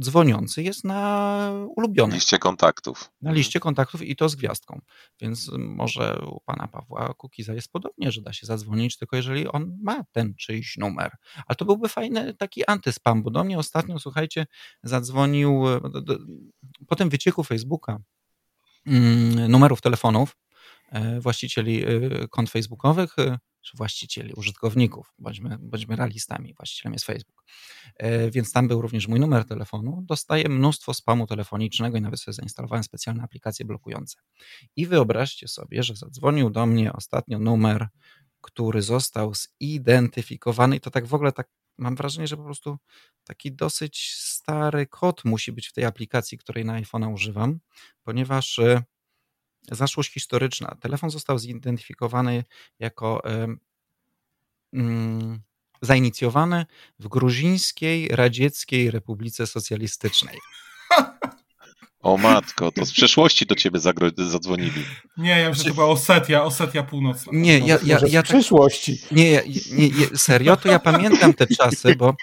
[0.00, 2.14] dzwoniący jest na ulubionym.
[2.14, 3.00] liście kontaktów.
[3.00, 3.36] Na mhm.
[3.36, 4.80] liście kontaktów i to z gwiazdką.
[5.20, 9.78] Więc może u pana Pawła Kukiza jest podobnie, że da się zadzwonić, tylko jeżeli on
[9.82, 11.16] ma ten czyjś numer.
[11.46, 14.46] Ale to byłby fajny taki antyspam, bo do mnie ostatnio, słuchajcie,
[14.82, 15.64] zadzwonił
[16.86, 17.98] po tym wycieku Facebooka
[18.86, 20.36] mm, numerów telefonów
[20.90, 21.88] e, właścicieli e,
[22.28, 27.44] kont facebookowych, e, czy właścicieli, użytkowników, bądźmy, bądźmy realistami, właścicielem jest Facebook.
[27.96, 30.02] E, więc tam był również mój numer telefonu.
[30.06, 34.18] Dostaję mnóstwo spamu telefonicznego i nawet sobie zainstalowałem specjalne aplikacje blokujące.
[34.76, 37.88] I wyobraźcie sobie, że zadzwonił do mnie ostatnio numer,
[38.40, 41.48] który został zidentyfikowany i to tak w ogóle tak
[41.78, 42.78] mam wrażenie, że po prostu
[43.24, 47.60] taki dosyć stary kod musi być w tej aplikacji, której na iPhone'a używam,
[48.02, 48.82] ponieważ e,
[49.70, 50.76] zaszłość historyczna.
[50.80, 52.44] Telefon został zidentyfikowany
[52.78, 53.22] jako
[54.72, 55.42] mm,
[55.82, 56.66] zainicjowany
[56.98, 60.38] w Gruzińskiej Radzieckiej Republice Socjalistycznej.
[62.02, 63.78] O matko, to z przeszłości do ciebie
[64.16, 64.84] zadzwonili.
[65.16, 67.32] Nie, ja myślę, że to była Osetia, Osetia Północna.
[67.34, 68.98] Nie, ja, ja, ja, ja przyszłości.
[69.10, 72.14] Nie, nie, nie, serio, to ja pamiętam te czasy, bo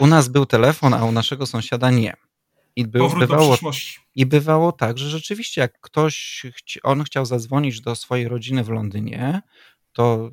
[0.00, 2.16] u nas był telefon, a u naszego sąsiada nie.
[2.76, 3.56] I był, Powrót bywało,
[4.14, 6.46] I bywało tak, że rzeczywiście jak ktoś,
[6.82, 9.42] on chciał zadzwonić do swojej rodziny w Londynie,
[9.92, 10.30] to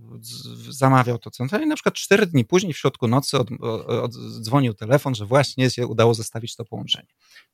[0.70, 3.50] zamawiał to centralnie i na przykład cztery dni później w środku nocy od,
[3.88, 7.08] od, dzwonił telefon, że właśnie się udało zostawić to połączenie.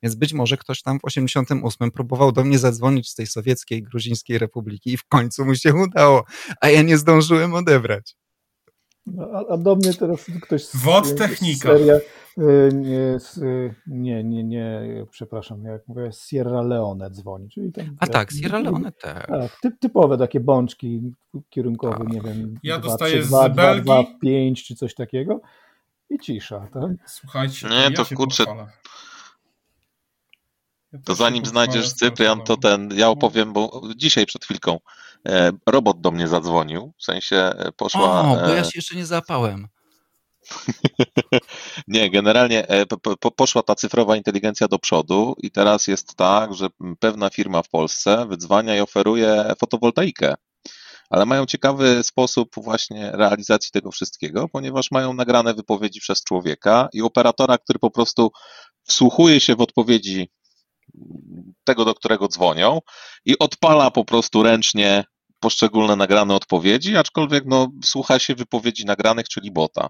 [0.04, 4.38] Więc być może ktoś tam w 88 próbował do mnie zadzwonić z tej sowieckiej, gruzińskiej
[4.38, 6.24] republiki i w końcu mu się udało,
[6.62, 8.16] a ja nie zdążyłem odebrać.
[9.06, 10.66] No, a, a, do mnie teraz ktoś...
[10.74, 11.70] Wod technika.
[11.70, 11.96] Seria,
[12.38, 13.20] y, nie,
[13.88, 17.50] nie, nie, nie, przepraszam, jak mówię, Sierra Leone dzwoni.
[17.50, 19.28] Czyli tam, a tak, Sierra Leone też.
[19.28, 21.02] Tak, typ, typowe takie bączki
[21.50, 22.08] kierunkowe, tak.
[22.08, 23.84] nie wiem, ja 2, dostaję 3, 2, z 2, Belgii.
[23.84, 25.42] 2, 5 czy coś takiego
[26.10, 26.92] i cisza, tak?
[27.08, 28.44] Słuchajcie, nie, to, ja kurczę,
[30.94, 34.80] ja to zanim znajdziesz Cyprian, to ten, ja opowiem, bo dzisiaj przed chwilką
[35.68, 38.22] robot do mnie zadzwonił, w sensie e, poszła...
[38.22, 39.68] O, bo ja e, się jeszcze nie zapałem.
[41.88, 42.68] nie, generalnie
[43.36, 46.68] poszła ta cyfrowa inteligencja do przodu i teraz jest tak, że
[47.00, 50.36] pewna firma w Polsce wydzwania i oferuje fotowoltaikę.
[51.10, 57.02] Ale mają ciekawy sposób właśnie realizacji tego wszystkiego, ponieważ mają nagrane wypowiedzi przez człowieka i
[57.02, 58.32] operatora, który po prostu
[58.84, 60.30] wsłuchuje się w odpowiedzi
[61.64, 62.80] tego, do którego dzwonią
[63.26, 65.04] i odpala po prostu ręcznie
[65.44, 69.90] poszczególne nagrane odpowiedzi, aczkolwiek no, słucha się wypowiedzi nagranych, czyli bota.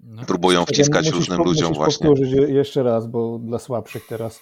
[0.00, 2.06] No, Próbują wciskać musisz, różnym ludziom właśnie.
[2.06, 4.40] powtórzyć jeszcze raz, bo dla słabszych teraz.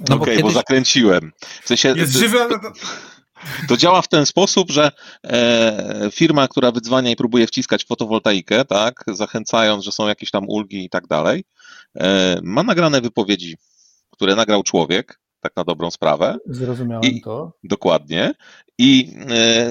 [0.00, 0.42] No Okej, okay, bo, kiedyś...
[0.42, 1.32] bo zakręciłem.
[1.62, 2.58] W sensie, Jest żywy, ale...
[3.68, 4.90] To działa w ten sposób, że
[5.26, 10.84] e, firma, która wydzwania i próbuje wciskać fotowoltaikę, tak, zachęcając, że są jakieś tam ulgi
[10.84, 11.44] i tak dalej,
[12.00, 13.56] e, ma nagrane wypowiedzi,
[14.10, 16.36] które nagrał człowiek, tak na dobrą sprawę.
[16.46, 17.52] Zrozumiałem I, to.
[17.64, 18.34] Dokładnie.
[18.78, 19.14] I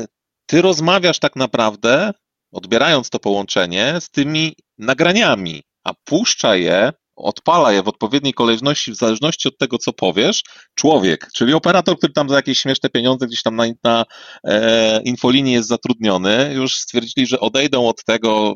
[0.02, 0.06] y,
[0.46, 2.12] ty rozmawiasz tak naprawdę,
[2.52, 8.96] odbierając to połączenie, z tymi nagraniami, a puszcza je odpala je w odpowiedniej kolejności, w
[8.96, 10.44] zależności od tego, co powiesz,
[10.76, 14.06] człowiek, czyli operator, który tam za jakieś śmieszne pieniądze gdzieś tam na, na
[14.44, 18.56] e, infolinii jest zatrudniony, już stwierdzili, że odejdą od tego,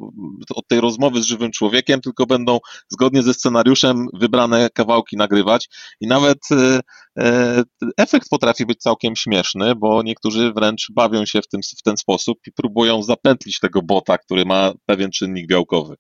[0.55, 5.69] od tej rozmowy z żywym człowiekiem, tylko będą zgodnie ze scenariuszem wybrane kawałki nagrywać
[6.01, 6.79] i nawet e,
[7.19, 7.63] e
[7.97, 12.37] efekt potrafi być całkiem śmieszny, bo niektórzy wręcz bawią się w, tym, w ten sposób
[12.47, 15.95] i próbują zapętlić tego bota, który ma pewien czynnik białkowy.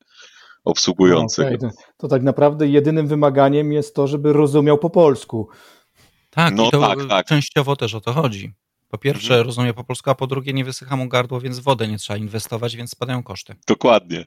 [0.65, 1.45] Obsługujących.
[1.51, 1.69] No, okay.
[1.69, 5.47] to, to, tak naprawdę jedynym wymaganiem jest to, żeby rozumiał po polsku.
[6.29, 7.25] Tak, no, i to tak, tak.
[7.25, 8.53] częściowo też o to chodzi.
[8.89, 9.45] Po pierwsze mhm.
[9.45, 12.75] rozumie po polsku, a po drugie nie wysycha mu gardło, więc wodę nie trzeba inwestować,
[12.75, 13.55] więc spadają koszty.
[13.67, 14.25] Dokładnie.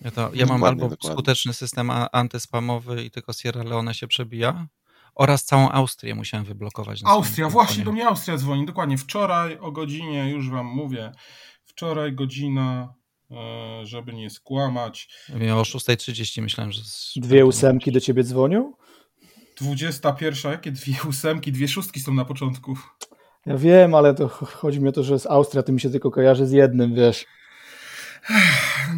[0.00, 1.10] Ja, to, ja mam albo dokładnie.
[1.12, 4.66] skuteczny system antyspamowy i tylko Sierra Leone się przebija,
[5.14, 7.00] oraz całą Austrię musiałem wyblokować.
[7.04, 8.98] Austria, właśnie do mnie Austria dzwoni, dokładnie.
[8.98, 11.12] Wczoraj o godzinie, już wam mówię,
[11.64, 12.94] wczoraj godzina,
[13.82, 15.08] żeby nie skłamać.
[15.40, 16.82] Ja o 6.30 myślałem, że...
[17.16, 18.72] Dwie ósemki do ciebie dzwonią?
[19.60, 22.76] 21, jakie dwie ósemki, dwie szóstki są na początku.
[23.46, 26.10] Ja wiem, ale to chodzi mi o to, że z Austria to mi się tylko
[26.10, 27.26] kojarzy z jednym, wiesz.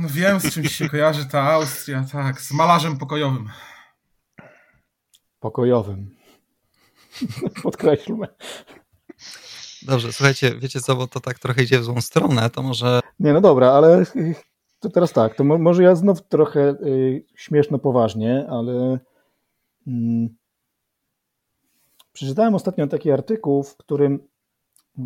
[0.03, 3.49] No wiem, z czym się kojarzy ta Austria, tak, z malarzem pokojowym.
[5.41, 6.17] Pokojowym.
[7.63, 8.27] Podkreślmy.
[9.87, 13.01] Dobrze, słuchajcie, wiecie co, bo to tak trochę idzie w złą stronę, to może...
[13.21, 14.05] Nie, no dobra, ale
[14.81, 18.99] to teraz tak, to może ja znów trochę y, śmieszno poważnie, ale
[19.87, 19.91] y,
[22.13, 24.15] przeczytałem ostatnio taki artykuł, w którym
[24.99, 25.03] y,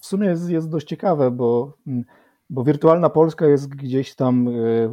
[0.00, 2.04] w sumie jest, jest dość ciekawe, bo, mm,
[2.50, 4.90] bo wirtualna Polska jest gdzieś tam y,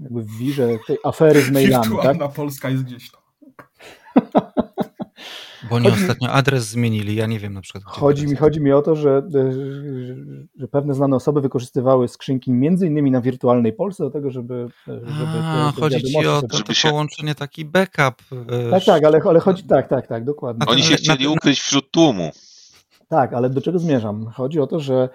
[0.00, 1.84] jakby w wirze tej afery z mailami.
[1.84, 2.36] Wirtualna tak?
[2.36, 3.22] Polska jest gdzieś tam.
[5.70, 6.02] Bo oni chodzi...
[6.02, 7.84] ostatnio adres zmienili, ja nie wiem na przykład.
[7.84, 9.52] Chodzi mi, chodzi mi o to, że, że,
[10.56, 14.68] że, pewne znane osoby wykorzystywały skrzynki między innymi na wirtualnej Polsce do tego, żeby...
[14.86, 16.88] żeby A, te, te chodzi ci o to, to się...
[16.88, 18.22] połączenie, taki backup.
[18.48, 20.66] E, tak, tak, ale, ale chodzi, tak, tak, tak, dokładnie.
[20.66, 22.30] Oni się chcieli ukryć wśród tłumu.
[23.08, 24.26] Tak, ale do czego zmierzam?
[24.26, 25.08] Chodzi o to, że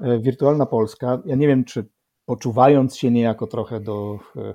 [0.00, 1.84] e, wirtualna Polska, ja nie wiem, czy
[2.24, 4.54] poczuwając się niejako trochę do, e,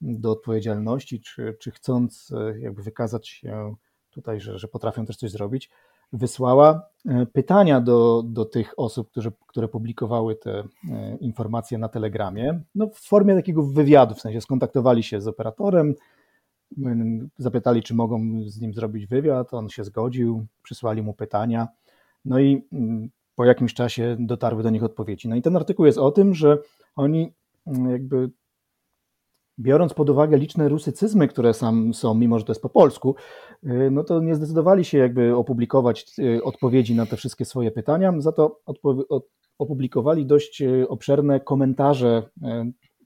[0.00, 3.74] do odpowiedzialności, czy, czy chcąc jakby wykazać się
[4.16, 5.70] tutaj, że, że potrafią też coś zrobić,
[6.12, 10.50] wysłała e, pytania do, do tych osób, którzy, które publikowały te
[10.90, 15.94] e, informacje na Telegramie, no w formie takiego wywiadu, w sensie skontaktowali się z operatorem,
[17.38, 21.68] zapytali, czy mogą z nim zrobić wywiad, on się zgodził, przysłali mu pytania,
[22.24, 22.62] no i
[23.34, 25.28] po jakimś czasie dotarły do nich odpowiedzi.
[25.28, 26.58] No i ten artykuł jest o tym, że
[26.96, 27.32] oni
[27.90, 28.30] jakby
[29.58, 33.14] biorąc pod uwagę liczne rusycyzmy, które sam są, mimo że to jest po polsku,
[33.64, 38.12] y, no to nie zdecydowali się jakby opublikować y, odpowiedzi na te wszystkie swoje pytania,
[38.18, 38.60] za to
[39.58, 42.22] opublikowali dość y, obszerne komentarze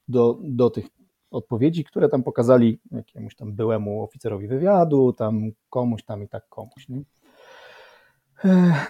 [0.09, 0.87] do, do tych
[1.31, 6.89] odpowiedzi, które tam pokazali jakiemuś tam byłemu oficerowi wywiadu, tam komuś tam i tak komuś.
[6.89, 7.03] Nie?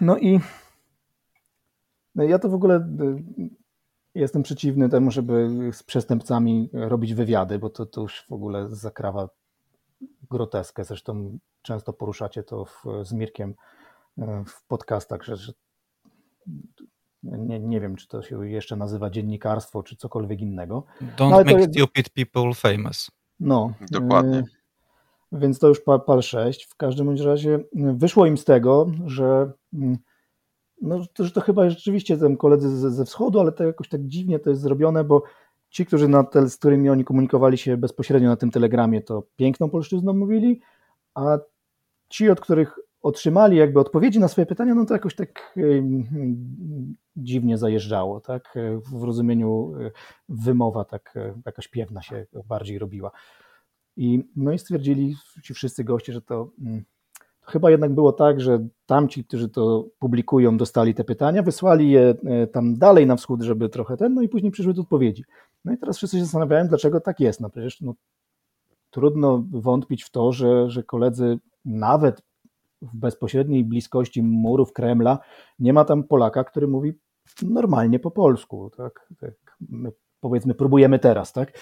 [0.00, 0.40] No i
[2.14, 2.88] no ja to w ogóle
[4.14, 9.28] Jestem przeciwny temu, żeby z przestępcami robić wywiady, bo to, to już w ogóle zakrawa
[10.30, 10.84] groteskę.
[10.84, 13.54] Zresztą często poruszacie to w, z Mirkiem
[14.18, 15.52] e, w podcastach, że, że
[17.22, 20.84] nie, nie wiem, czy to się jeszcze nazywa dziennikarstwo, czy cokolwiek innego.
[21.16, 23.10] Don't no, make stupid people famous.
[23.40, 23.72] No.
[23.90, 24.38] Dokładnie.
[24.38, 24.44] E,
[25.32, 26.64] więc to już pal, pal 6.
[26.64, 29.98] W każdym bądź razie wyszło im z tego, że mm,
[30.80, 34.38] no, że to chyba rzeczywiście tam koledzy ze, ze wschodu, ale to jakoś tak dziwnie
[34.38, 35.22] to jest zrobione, bo
[35.70, 39.70] ci, którzy na te, z którymi oni komunikowali się bezpośrednio na tym telegramie, to piękną
[39.70, 40.60] polszczyzną mówili,
[41.14, 41.38] a
[42.08, 45.54] ci, od których otrzymali jakby odpowiedzi na swoje pytania, no to jakoś tak
[47.16, 48.54] dziwnie zajeżdżało, tak?
[48.92, 49.90] W rozumieniu e,
[50.28, 53.10] wymowa tak e, jakaś piewna się bardziej robiła.
[53.96, 56.50] I, no i stwierdzili ci wszyscy goście, że to
[57.42, 62.14] mm, chyba jednak było tak, że tamci, którzy to publikują, dostali te pytania, wysłali je
[62.24, 65.24] e, tam dalej na wschód, żeby trochę ten, no i później przyszły do odpowiedzi.
[65.64, 67.40] No i teraz wszyscy się zastanawiają, dlaczego tak jest.
[67.40, 67.94] No przecież no,
[68.90, 72.22] trudno wątpić w to, że, że koledzy nawet
[72.82, 75.18] w bezpośredniej bliskości murów Kremla
[75.58, 76.92] nie ma tam Polaka, który mówi
[77.42, 78.70] normalnie po polsku.
[78.76, 79.08] Tak?
[79.20, 81.52] tak my powiedzmy, próbujemy teraz, tak?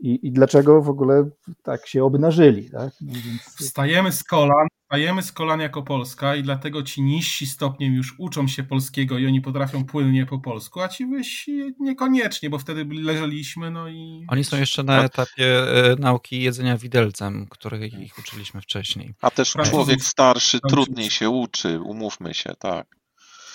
[0.00, 1.30] I, i dlaczego w ogóle
[1.62, 2.92] tak się obnażyli, tak?
[3.00, 3.42] No więc...
[3.42, 8.48] Wstajemy z kolan, wstajemy z kolan jako Polska i dlatego ci niżsi stopniem już uczą
[8.48, 13.70] się polskiego i oni potrafią płynnie po polsku, a ci wyżsi niekoniecznie, bo wtedy leżeliśmy,
[13.70, 14.26] no i...
[14.28, 15.44] Oni są jeszcze na etapie
[15.92, 19.14] e, nauki jedzenia widelcem, których ich uczyliśmy wcześniej.
[19.20, 22.86] A też człowiek starszy trudniej się uczy, umówmy się, tak.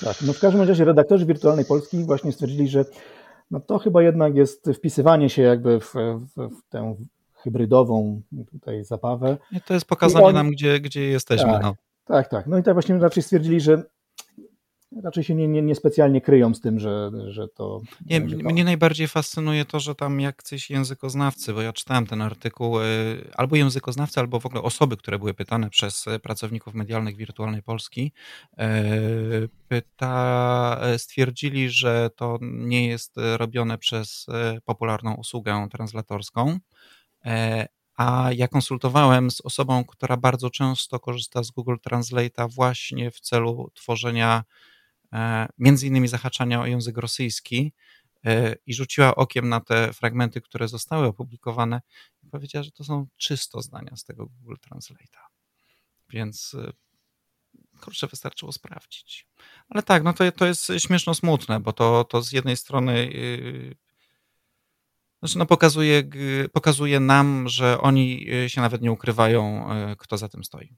[0.03, 2.85] Tak, no w każdym razie redaktorzy Wirtualnej Polski właśnie stwierdzili, że
[3.53, 6.95] no to chyba jednak jest wpisywanie się jakby w, w, w tę
[7.33, 9.37] hybrydową tutaj zabawę.
[9.51, 10.35] I to jest pokazanie oni...
[10.35, 11.51] nam, gdzie, gdzie jesteśmy.
[11.51, 11.75] Tak, no.
[12.05, 12.47] tak, tak.
[12.47, 13.83] No i tak właśnie raczej stwierdzili, że
[15.03, 17.81] raczej się nie, nie, nie specjalnie kryją z tym, że, że to.
[18.05, 22.83] Nie, mnie najbardziej fascynuje to, że tam jacyś językoznawcy, bo ja czytałem ten artykuł, y,
[23.35, 28.11] albo językoznawcy, albo w ogóle osoby, które były pytane przez pracowników medialnych Wirtualnej Polski,
[28.53, 34.27] y, pyta, stwierdzili, że to nie jest robione przez
[34.65, 36.59] popularną usługę translatorską.
[37.97, 43.71] A ja konsultowałem z osobą, która bardzo często korzysta z Google Translate'a właśnie w celu
[43.73, 44.72] tworzenia E,
[45.57, 47.73] między innymi zahaczania o język rosyjski
[48.25, 51.81] e, i rzuciła okiem na te fragmenty, które zostały opublikowane
[52.23, 55.25] i powiedziała, że to są czysto zdania z tego Google Translate'a.
[56.09, 56.71] Więc e,
[57.81, 59.27] kurczę, wystarczyło sprawdzić.
[59.69, 63.09] Ale tak, no to, to jest śmieszno smutne, bo to, to z jednej strony
[65.19, 66.03] znaczy no pokazuje,
[66.53, 70.75] pokazuje nam, że oni się nawet nie ukrywają, kto za tym stoi.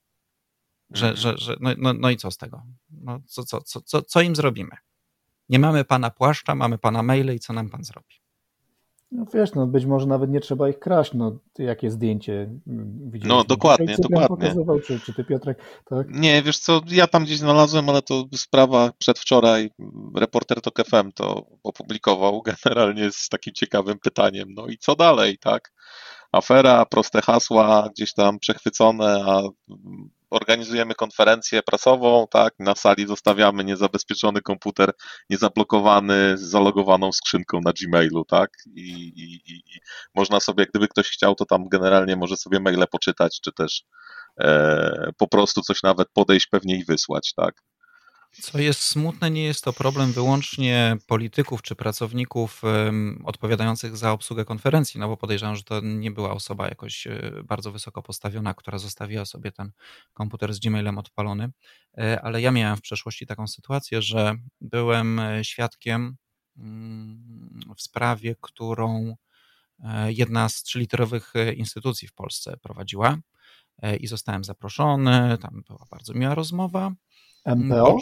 [0.95, 2.63] Że, że, że no, no, no i co z tego?
[2.89, 4.77] No, co, co, co, co, co im zrobimy?
[5.49, 8.15] Nie mamy pana płaszcza, mamy pana maile i co nam pan zrobi?
[9.11, 12.49] No wiesz, no być może nawet nie trzeba ich kraść, no jakie zdjęcie
[13.11, 13.29] widziałeś?
[13.29, 14.27] No dokładnie, dokładnie.
[14.27, 16.07] Pokazywał, czy, czy ty Piotrek, tak?
[16.09, 19.71] Nie, wiesz co, ja tam gdzieś znalazłem, ale to sprawa przedwczoraj,
[20.15, 25.71] reporter TOK FM to opublikował generalnie z takim ciekawym pytaniem, no i co dalej, tak?
[26.31, 29.41] Afera, proste hasła, gdzieś tam przechwycone, a
[30.35, 34.91] organizujemy konferencję prasową, tak, na sali zostawiamy niezabezpieczony komputer,
[35.29, 39.79] niezablokowany, z zalogowaną skrzynką na Gmailu, tak, I, i, i,
[40.15, 43.83] można sobie, gdyby ktoś chciał, to tam generalnie może sobie maile poczytać, czy też
[44.39, 47.61] e, po prostu coś nawet podejść pewnie i wysłać, tak.
[48.41, 52.61] Co jest smutne, nie jest to problem wyłącznie polityków czy pracowników
[53.23, 57.71] odpowiadających za obsługę konferencji, no bo podejrzewam, że to nie była osoba jakoś e, bardzo
[57.71, 59.71] wysoko postawiona, która zostawiła sobie ten
[60.13, 61.49] komputer z Gmailem odpalony,
[61.97, 66.17] e, ale ja miałem w przeszłości taką sytuację, że byłem e, świadkiem
[66.57, 69.15] mm, w sprawie, którą
[70.07, 73.17] jedna z trzyliterowych instytucji w Polsce prowadziła
[73.99, 76.91] i zostałem zaproszony, tam była bardzo miła rozmowa.
[77.45, 77.97] MPO?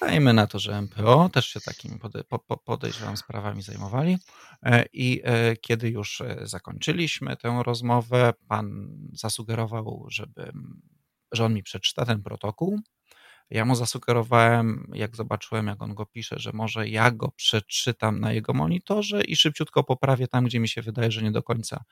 [0.00, 1.98] Dajmy na to, że MPO też się takimi
[2.64, 4.18] podejrzewam sprawami zajmowali.
[4.62, 10.52] E, I e, kiedy już e, zakończyliśmy tę rozmowę, pan zasugerował, żeby,
[11.32, 12.80] że on mi przeczyta ten protokół.
[13.50, 18.32] Ja mu zasugerowałem, jak zobaczyłem, jak on go pisze, że może ja go przeczytam na
[18.32, 21.84] jego monitorze i szybciutko poprawię tam, gdzie mi się wydaje, że nie do końca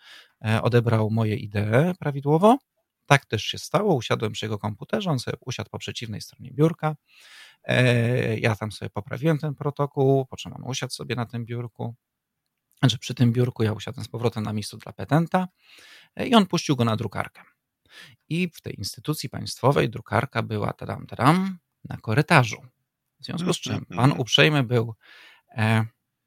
[0.63, 2.59] odebrał moje idee prawidłowo.
[3.07, 3.95] Tak też się stało.
[3.95, 6.97] Usiadłem przy jego komputerze, on sobie usiadł po przeciwnej stronie biurka.
[7.65, 11.95] E, ja tam sobie poprawiłem ten protokół, po czym on usiadł sobie na tym biurku.
[12.79, 15.49] Znaczy przy tym biurku ja usiadłem z powrotem na miejscu dla petenta
[16.17, 17.43] e, i on puścił go na drukarkę.
[18.29, 22.63] I w tej instytucji państwowej drukarka była tadam, tadam, na korytarzu.
[23.21, 24.21] W związku z czym pan mhm.
[24.21, 24.95] uprzejmy był
[25.57, 25.85] e,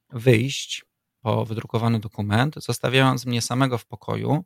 [0.10, 0.86] wyjść
[1.22, 4.46] po wydrukowany dokument, zostawiając mnie samego w pokoju,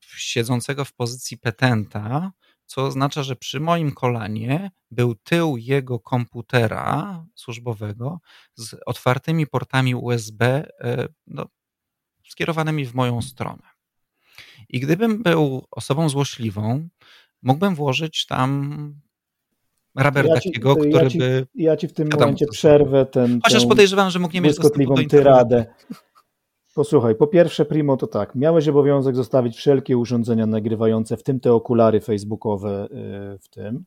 [0.00, 2.32] siedzącego w pozycji petenta,
[2.72, 8.20] co oznacza, że przy moim kolanie był tył jego komputera służbowego
[8.54, 10.44] z otwartymi portami USB
[10.80, 11.46] e, no,
[12.28, 13.62] skierowanymi w moją stronę.
[14.68, 16.88] I gdybym był osobą złośliwą,
[17.42, 18.94] mógłbym włożyć tam
[19.96, 21.46] Raber ja takiego, który ja ci, by.
[21.54, 23.40] Ja ci w tym momencie przerwę ten.
[23.44, 25.74] Chociaż podejrzewam, że mógł nie mieć dostępu do tyradę.
[26.74, 28.34] Posłuchaj, po pierwsze, Primo, to tak.
[28.34, 32.88] Miałeś obowiązek zostawić wszelkie urządzenia nagrywające, w tym te okulary facebookowe
[33.34, 33.84] y, w tym,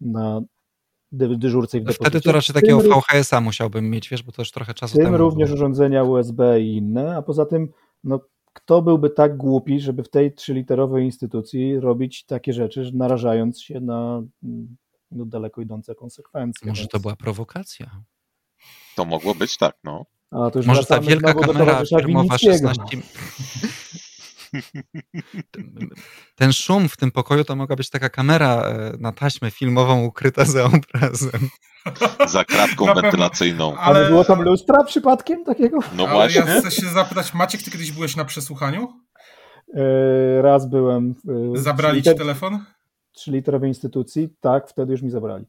[0.00, 0.40] na
[1.12, 2.04] dyżurce i w depozycie.
[2.04, 5.04] Wtedy to raczej takiego VHS-a musiałbym mieć, wiesz, bo to już trochę czasu w tym
[5.04, 5.56] temu również było.
[5.56, 7.68] urządzenia USB i inne, a poza tym,
[8.04, 8.20] no,
[8.52, 14.22] kto byłby tak głupi, żeby w tej trzyliterowej instytucji robić takie rzeczy, narażając się na
[15.10, 16.68] no, daleko idące konsekwencje.
[16.68, 16.90] Może więc...
[16.90, 18.02] to była prowokacja?
[18.96, 20.04] To mogło być tak, no.
[20.30, 22.82] A, Może ta wielka kamera firmowa 16...
[26.36, 30.44] Ten szum w tym pokoju to mogła być taka kamera e, na taśmę filmową ukryta
[30.44, 31.48] za obrazem.
[32.28, 33.76] Za kratką wentylacyjną.
[33.76, 33.98] Ale...
[33.98, 35.78] Ale było tam lustra przypadkiem takiego?
[35.96, 36.40] No Ale właśnie.
[36.40, 38.88] ja chcę się zapytać, Maciek, ty kiedyś byłeś na przesłuchaniu?
[39.74, 41.14] E, raz byłem.
[41.54, 42.64] Zabrali ci telefon?
[43.12, 45.44] Trzyliterowej instytucji, tak, wtedy już mi zabrali.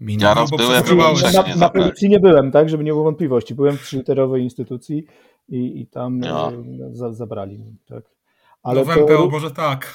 [0.00, 0.84] Ja raz byłem
[1.32, 3.54] na, na policji nie byłem, tak, żeby nie było wątpliwości.
[3.54, 5.06] Byłem w trzyliterowej instytucji
[5.48, 6.52] i, i tam no.
[6.92, 8.04] za, zabrali mi, tak.
[8.62, 9.30] Ale no w MPO to...
[9.30, 9.94] może tak.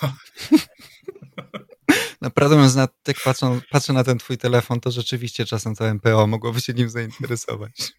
[2.21, 2.75] Naprawdę mówiąc,
[3.07, 6.89] jak patrzę, patrzę na ten twój telefon, to rzeczywiście czasem to MPO mogłoby się nim
[6.89, 7.93] zainteresować.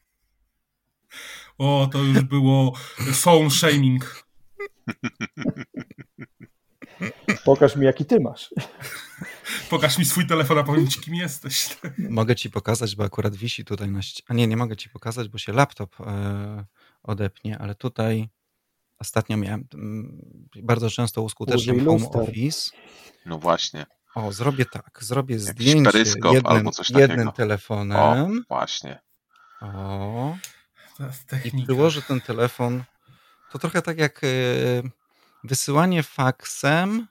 [1.59, 2.73] O, to już było
[3.13, 4.25] phone shaming.
[7.45, 8.55] Pokaż mi, jaki ty masz.
[9.71, 11.79] Pokaż mi swój telefon, a powiem ci, kim jesteś.
[11.99, 14.27] Mogę ci pokazać, bo akurat wisi tutaj na ścianie.
[14.29, 16.65] A nie, nie mogę ci pokazać, bo się laptop e,
[17.03, 18.29] odepnie, ale tutaj
[18.99, 20.23] ostatnio miałem mm,
[20.63, 22.71] bardzo często uskuteczniam home office.
[23.27, 23.87] No właśnie.
[24.15, 24.99] O, zrobię tak.
[25.01, 28.39] Zrobię Jakiś zdjęcie jednym, albo coś jednym telefonem.
[28.51, 29.01] O, właśnie.
[29.61, 30.37] O.
[31.45, 32.85] I przyłożę ten telefon.
[33.53, 34.29] To trochę tak jak e,
[35.45, 37.07] wysyłanie faksem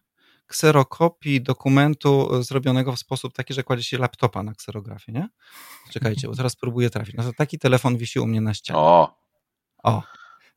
[0.50, 5.30] kserokopii dokumentu zrobionego w sposób taki, że kładzie się laptopa na kserografię, nie?
[5.92, 7.16] Czekajcie, bo teraz próbuję trafić.
[7.16, 8.80] No to taki telefon wisi u mnie na ścianie.
[8.80, 9.18] O!
[9.84, 10.04] O.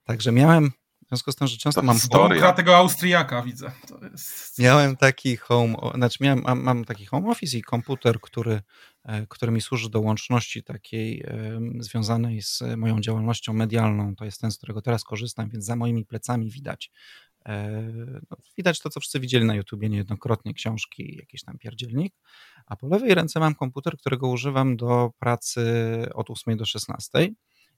[0.05, 0.71] Także miałem,
[1.05, 1.97] w związku z tym, że często to mam...
[1.97, 2.53] Historia.
[2.53, 3.73] tego Austriaka widzę.
[4.13, 4.59] Jest...
[4.59, 8.61] Miałem taki home, znaczy miałem, mam, mam, taki home office i komputer, który,
[9.05, 11.25] e, który mi służy do łączności takiej
[11.79, 14.17] związanej z moją działalnością medialną.
[14.17, 16.91] To jest ten, z którego teraz korzystam, więc za moimi plecami widać
[17.32, 17.32] E,
[18.31, 22.15] no, widać to, co wszyscy widzieli na YouTubie niejednokrotnie, książki, jakiś tam pierdzielnik,
[22.67, 25.63] a po lewej ręce mam komputer, którego używam do pracy
[26.15, 27.29] od 8 do 16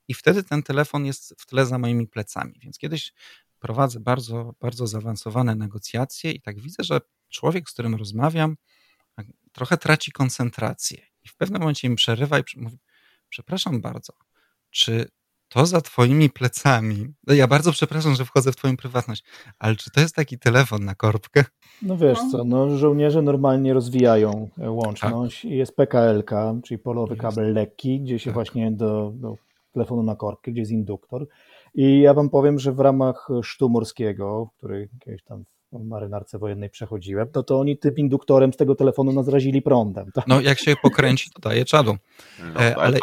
[0.09, 3.13] i wtedy ten telefon jest w tle za moimi plecami, więc kiedyś
[3.59, 8.57] prowadzę bardzo, bardzo zaawansowane negocjacje i tak widzę, że człowiek, z którym rozmawiam,
[9.15, 12.79] tak trochę traci koncentrację i w pewnym momencie mi przerywa i mówi,
[13.29, 14.13] przepraszam bardzo,
[14.71, 15.09] czy
[15.55, 17.07] to za twoimi plecami.
[17.27, 19.25] No ja bardzo przepraszam, że wchodzę w twoją prywatność,
[19.59, 21.45] ale czy to jest taki telefon na korbkę?
[21.83, 25.51] No wiesz co, no żołnierze normalnie rozwijają e, łączność tak.
[25.51, 26.31] i jest PKLK,
[26.65, 28.35] czyli polowy kabel lekki, gdzie się tak.
[28.35, 29.37] właśnie do, do
[29.73, 31.27] telefonu na korbkę, gdzie jest induktor.
[31.75, 36.71] I ja wam powiem, że w ramach sztu morskiego, który kiedyś tam w marynarce wojennej
[36.71, 40.13] przechodziłem, to to oni tym induktorem z tego telefonu nas zrazili prądem.
[40.13, 40.27] Tak?
[40.27, 41.97] No jak się pokręci, to daje czadu.
[42.55, 42.99] No, e, ale,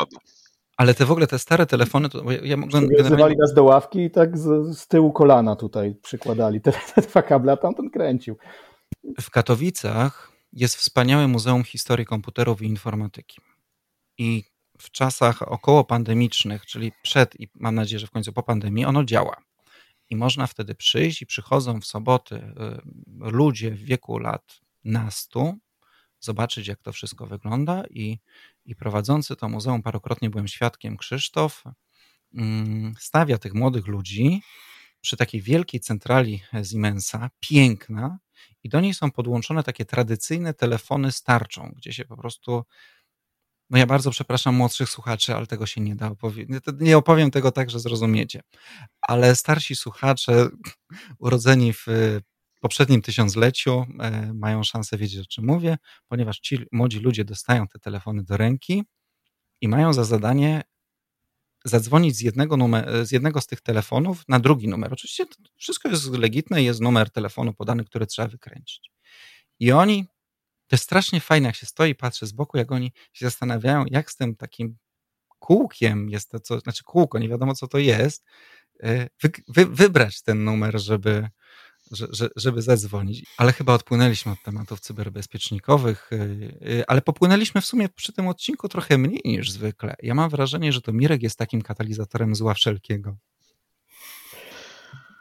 [0.81, 2.87] ale te w ogóle te stare telefony, to ja mogłem...
[2.87, 3.35] Generalnie...
[3.39, 7.51] nas do ławki i tak z, z tyłu kolana tutaj przykładali te, te dwa kable,
[7.51, 8.37] a tamten kręcił.
[9.21, 13.41] W Katowicach jest wspaniałe Muzeum Historii Komputerów i Informatyki.
[14.17, 14.43] I
[14.77, 19.03] w czasach około pandemicznych, czyli przed i mam nadzieję, że w końcu po pandemii, ono
[19.03, 19.37] działa.
[20.09, 22.41] I można wtedy przyjść i przychodzą w soboty y,
[23.19, 25.57] ludzie w wieku lat nastu,
[26.19, 27.83] zobaczyć, jak to wszystko wygląda.
[27.89, 28.19] I,
[28.65, 31.63] i prowadzący to muzeum, parokrotnie byłem świadkiem, Krzysztof,
[32.33, 34.41] mm, stawia tych młodych ludzi
[35.01, 38.19] przy takiej wielkiej centrali Siemensa, piękna,
[38.63, 42.63] i do niej są podłączone takie tradycyjne telefony z tarczą, gdzie się po prostu.
[43.69, 46.61] No ja bardzo przepraszam młodszych słuchaczy, ale tego się nie da opowiedzieć.
[46.79, 48.41] Nie opowiem tego tak, że zrozumiecie.
[49.01, 50.49] Ale starsi słuchacze,
[51.19, 51.87] urodzeni w
[52.61, 57.79] poprzednim tysiącleciu e, mają szansę wiedzieć, o czym mówię, ponieważ ci młodzi ludzie dostają te
[57.79, 58.83] telefony do ręki
[59.61, 60.61] i mają za zadanie
[61.65, 64.93] zadzwonić z jednego, numer, z jednego z tych telefonów na drugi numer.
[64.93, 65.25] Oczywiście
[65.57, 68.91] wszystko jest legitne, jest numer telefonu podany, który trzeba wykręcić.
[69.59, 70.05] I oni,
[70.67, 74.11] to jest strasznie fajne, jak się stoi, patrzę z boku, jak oni się zastanawiają, jak
[74.11, 74.77] z tym takim
[75.39, 78.25] kółkiem jest to, co, znaczy kółko, nie wiadomo co to jest,
[78.83, 81.29] e, wy, wy, wybrać ten numer, żeby,
[81.91, 83.25] że, że, żeby zadzwonić.
[83.37, 86.15] Ale chyba odpłynęliśmy od tematów cyberbezpiecznikowych, y,
[86.67, 89.95] y, ale popłynęliśmy w sumie przy tym odcinku trochę mniej niż zwykle.
[90.03, 93.15] Ja mam wrażenie, że to Mirek jest takim katalizatorem zła wszelkiego.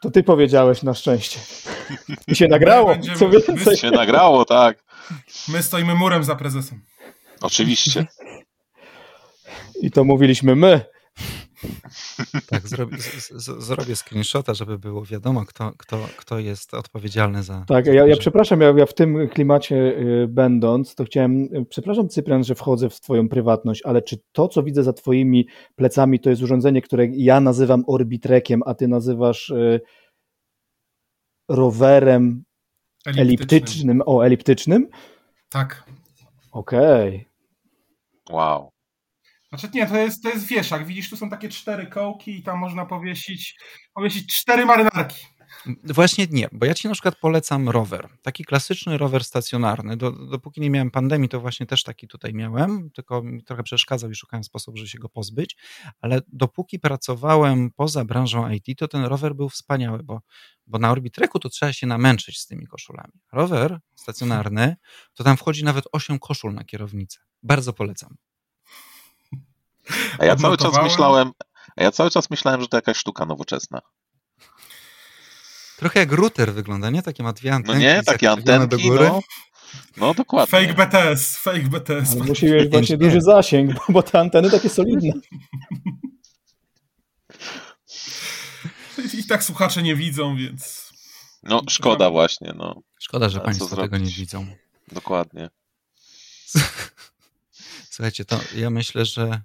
[0.01, 1.41] To ty powiedziałeś na szczęście.
[2.27, 2.89] I się nagrało.
[2.95, 3.57] Będziemy, co więcej.
[3.67, 4.85] My się nagrało, tak.
[5.49, 6.81] My stoimy murem za prezesem.
[7.41, 8.07] Oczywiście.
[9.83, 10.85] I to mówiliśmy my.
[12.47, 17.65] Tak, zrobię, z, zrobię screenshota, żeby było wiadomo, kto, kto, kto jest odpowiedzialny za.
[17.69, 22.09] Tak, ja, ja przepraszam, ja, ja, w tym klimacie y, będąc, to chciałem, y, przepraszam
[22.09, 25.47] Cyprian, że wchodzę w Twoją prywatność, ale czy to, co widzę za Twoimi
[25.77, 29.81] plecami, to jest urządzenie, które ja nazywam orbitrekiem, a Ty nazywasz y,
[31.49, 32.45] rowerem
[33.07, 33.27] eliptycznym.
[33.27, 34.03] eliptycznym.
[34.07, 34.89] O, eliptycznym?
[35.49, 35.85] Tak.
[36.53, 37.09] Okej.
[37.09, 37.31] Okay.
[38.31, 38.71] Wow.
[39.51, 40.87] Znaczy nie, to jest, to jest wieszak.
[40.87, 43.59] Widzisz, tu są takie cztery kołki i tam można powiesić,
[43.95, 45.27] powiesić cztery marynarki.
[45.85, 48.09] Właśnie nie, bo ja ci na przykład polecam rower.
[48.23, 49.97] Taki klasyczny rower stacjonarny.
[49.97, 54.11] Do, dopóki nie miałem pandemii, to właśnie też taki tutaj miałem, tylko mi trochę przeszkadzał
[54.11, 55.57] i szukałem sposobu, żeby się go pozbyć.
[56.01, 60.21] Ale dopóki pracowałem poza branżą IT, to ten rower był wspaniały, bo,
[60.67, 63.13] bo na Orbitreku to trzeba się namęczyć z tymi koszulami.
[63.33, 64.77] Rower stacjonarny,
[65.15, 67.19] to tam wchodzi nawet 8 koszul na kierownicę.
[67.43, 68.17] Bardzo polecam.
[70.19, 71.33] A ja cały czas myślałem,
[71.77, 73.81] a ja cały czas myślałem, że to jakaś sztuka nowoczesna.
[75.77, 77.03] Trochę jak router wygląda, nie?
[77.03, 77.85] Takie ma dwie antenki.
[77.85, 79.09] No nie, takie antenki, do góry.
[79.09, 79.21] No.
[79.97, 80.51] No dokładnie.
[80.51, 82.13] Fake BTS, fake BTS.
[82.13, 85.13] Ale musi mieć właśnie duży zasięg, bo, bo te anteny takie solidne.
[89.15, 90.91] I tak słuchacze nie widzą, więc...
[91.43, 92.83] No szkoda właśnie, no.
[92.99, 94.47] Szkoda, że Państwo tego nie widzą.
[94.93, 95.51] Dokładnie.
[97.91, 99.43] Słuchajcie, to ja myślę, że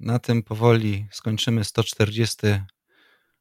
[0.00, 2.36] na tym powoli skończymy 140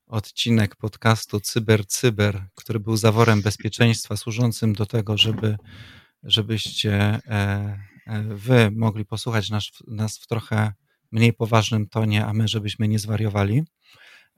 [0.07, 5.57] odcinek podcastu Cyber Cyber, który był zaworem bezpieczeństwa służącym do tego, żeby,
[6.23, 7.19] żebyście e,
[8.07, 10.73] e, wy mogli posłuchać nas, nas w trochę
[11.11, 13.63] mniej poważnym tonie, a my żebyśmy nie zwariowali.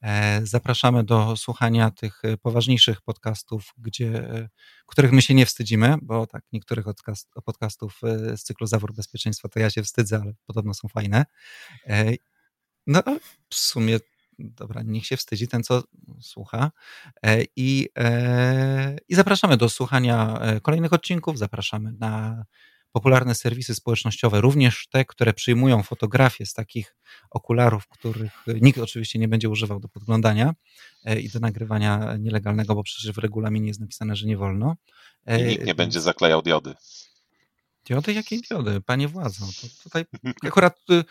[0.02, 4.30] E, zapraszamy do słuchania tych poważniejszych podcastów, gdzie,
[4.86, 6.86] których my się nie wstydzimy, bo tak niektórych
[7.46, 8.02] podcastów
[8.36, 11.26] z cyklu Zawór Bezpieczeństwa to ja się wstydzę, ale podobno są fajne.
[12.88, 13.04] No
[13.50, 14.00] w sumie
[14.40, 15.84] dobra, niech się wstydzi ten, co
[16.22, 16.72] słucha.
[17.26, 21.38] E, I, e, I zapraszamy do słuchania e, kolejnych odcinków.
[21.38, 22.46] Zapraszamy na
[22.92, 26.96] popularne serwisy społecznościowe, również te, które przyjmują fotografie z takich
[27.30, 28.32] okularów, których
[28.62, 30.54] nikt oczywiście nie będzie używał do podglądania
[31.22, 34.76] i do nagrywania nielegalnego, bo przecież w regulaminie jest napisane, że nie wolno.
[35.40, 36.74] I nikt nie będzie zaklejał diody.
[37.86, 38.14] Diody?
[38.14, 38.82] Jakie diody?
[38.82, 40.06] Panie władzo, to tutaj
[40.48, 41.04] akurat y,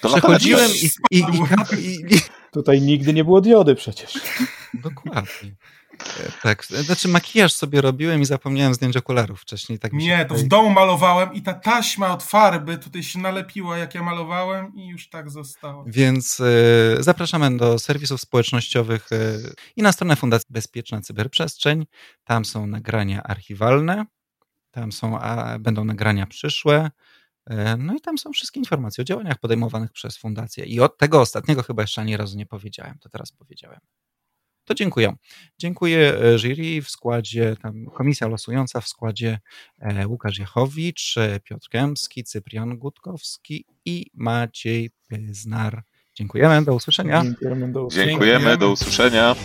[0.00, 1.24] to Przechodziłem i, i,
[1.78, 2.20] i, i,
[2.52, 4.18] Tutaj nigdy nie było diody przecież.
[4.74, 5.56] Dokładnie.
[6.42, 9.78] Tak, znaczy makijaż sobie robiłem i zapomniałem zdjąć okularów wcześniej.
[9.78, 13.94] Tak nie, to w domu malowałem i ta taśma od farby tutaj się nalepiła, jak
[13.94, 15.84] ja malowałem i już tak zostało.
[15.86, 21.86] Więc y, zapraszamy do serwisów społecznościowych y, i na stronę Fundacji Bezpieczna Cyberprzestrzeń.
[22.24, 24.04] Tam są nagrania archiwalne,
[24.70, 26.90] tam są, a, będą nagrania przyszłe,
[27.46, 30.64] E, no i tam są wszystkie informacje o działaniach podejmowanych przez fundację.
[30.64, 33.80] I od tego ostatniego chyba jeszcze ani razu nie powiedziałem, to teraz powiedziałem.
[34.66, 35.14] To dziękuję.
[35.58, 39.38] Dziękuję e, jury w składzie, tam komisja losująca w składzie
[39.78, 41.14] e, Łukasz Jachowicz,
[41.44, 45.82] Piotr Kępski, Cyprian Gutkowski i Maciej Pyznar.
[46.14, 47.22] Dziękujemy, do usłyszenia.
[47.24, 48.10] Dziękujemy, do usłyszenia.
[48.10, 49.36] Dziękujemy, do usłyszenia.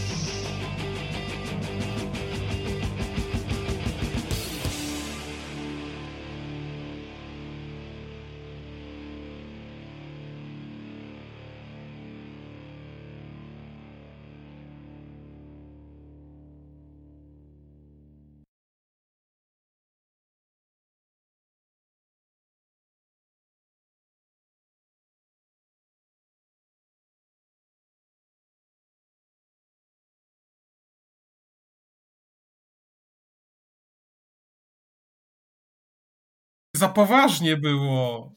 [36.82, 38.36] Za poważnie było.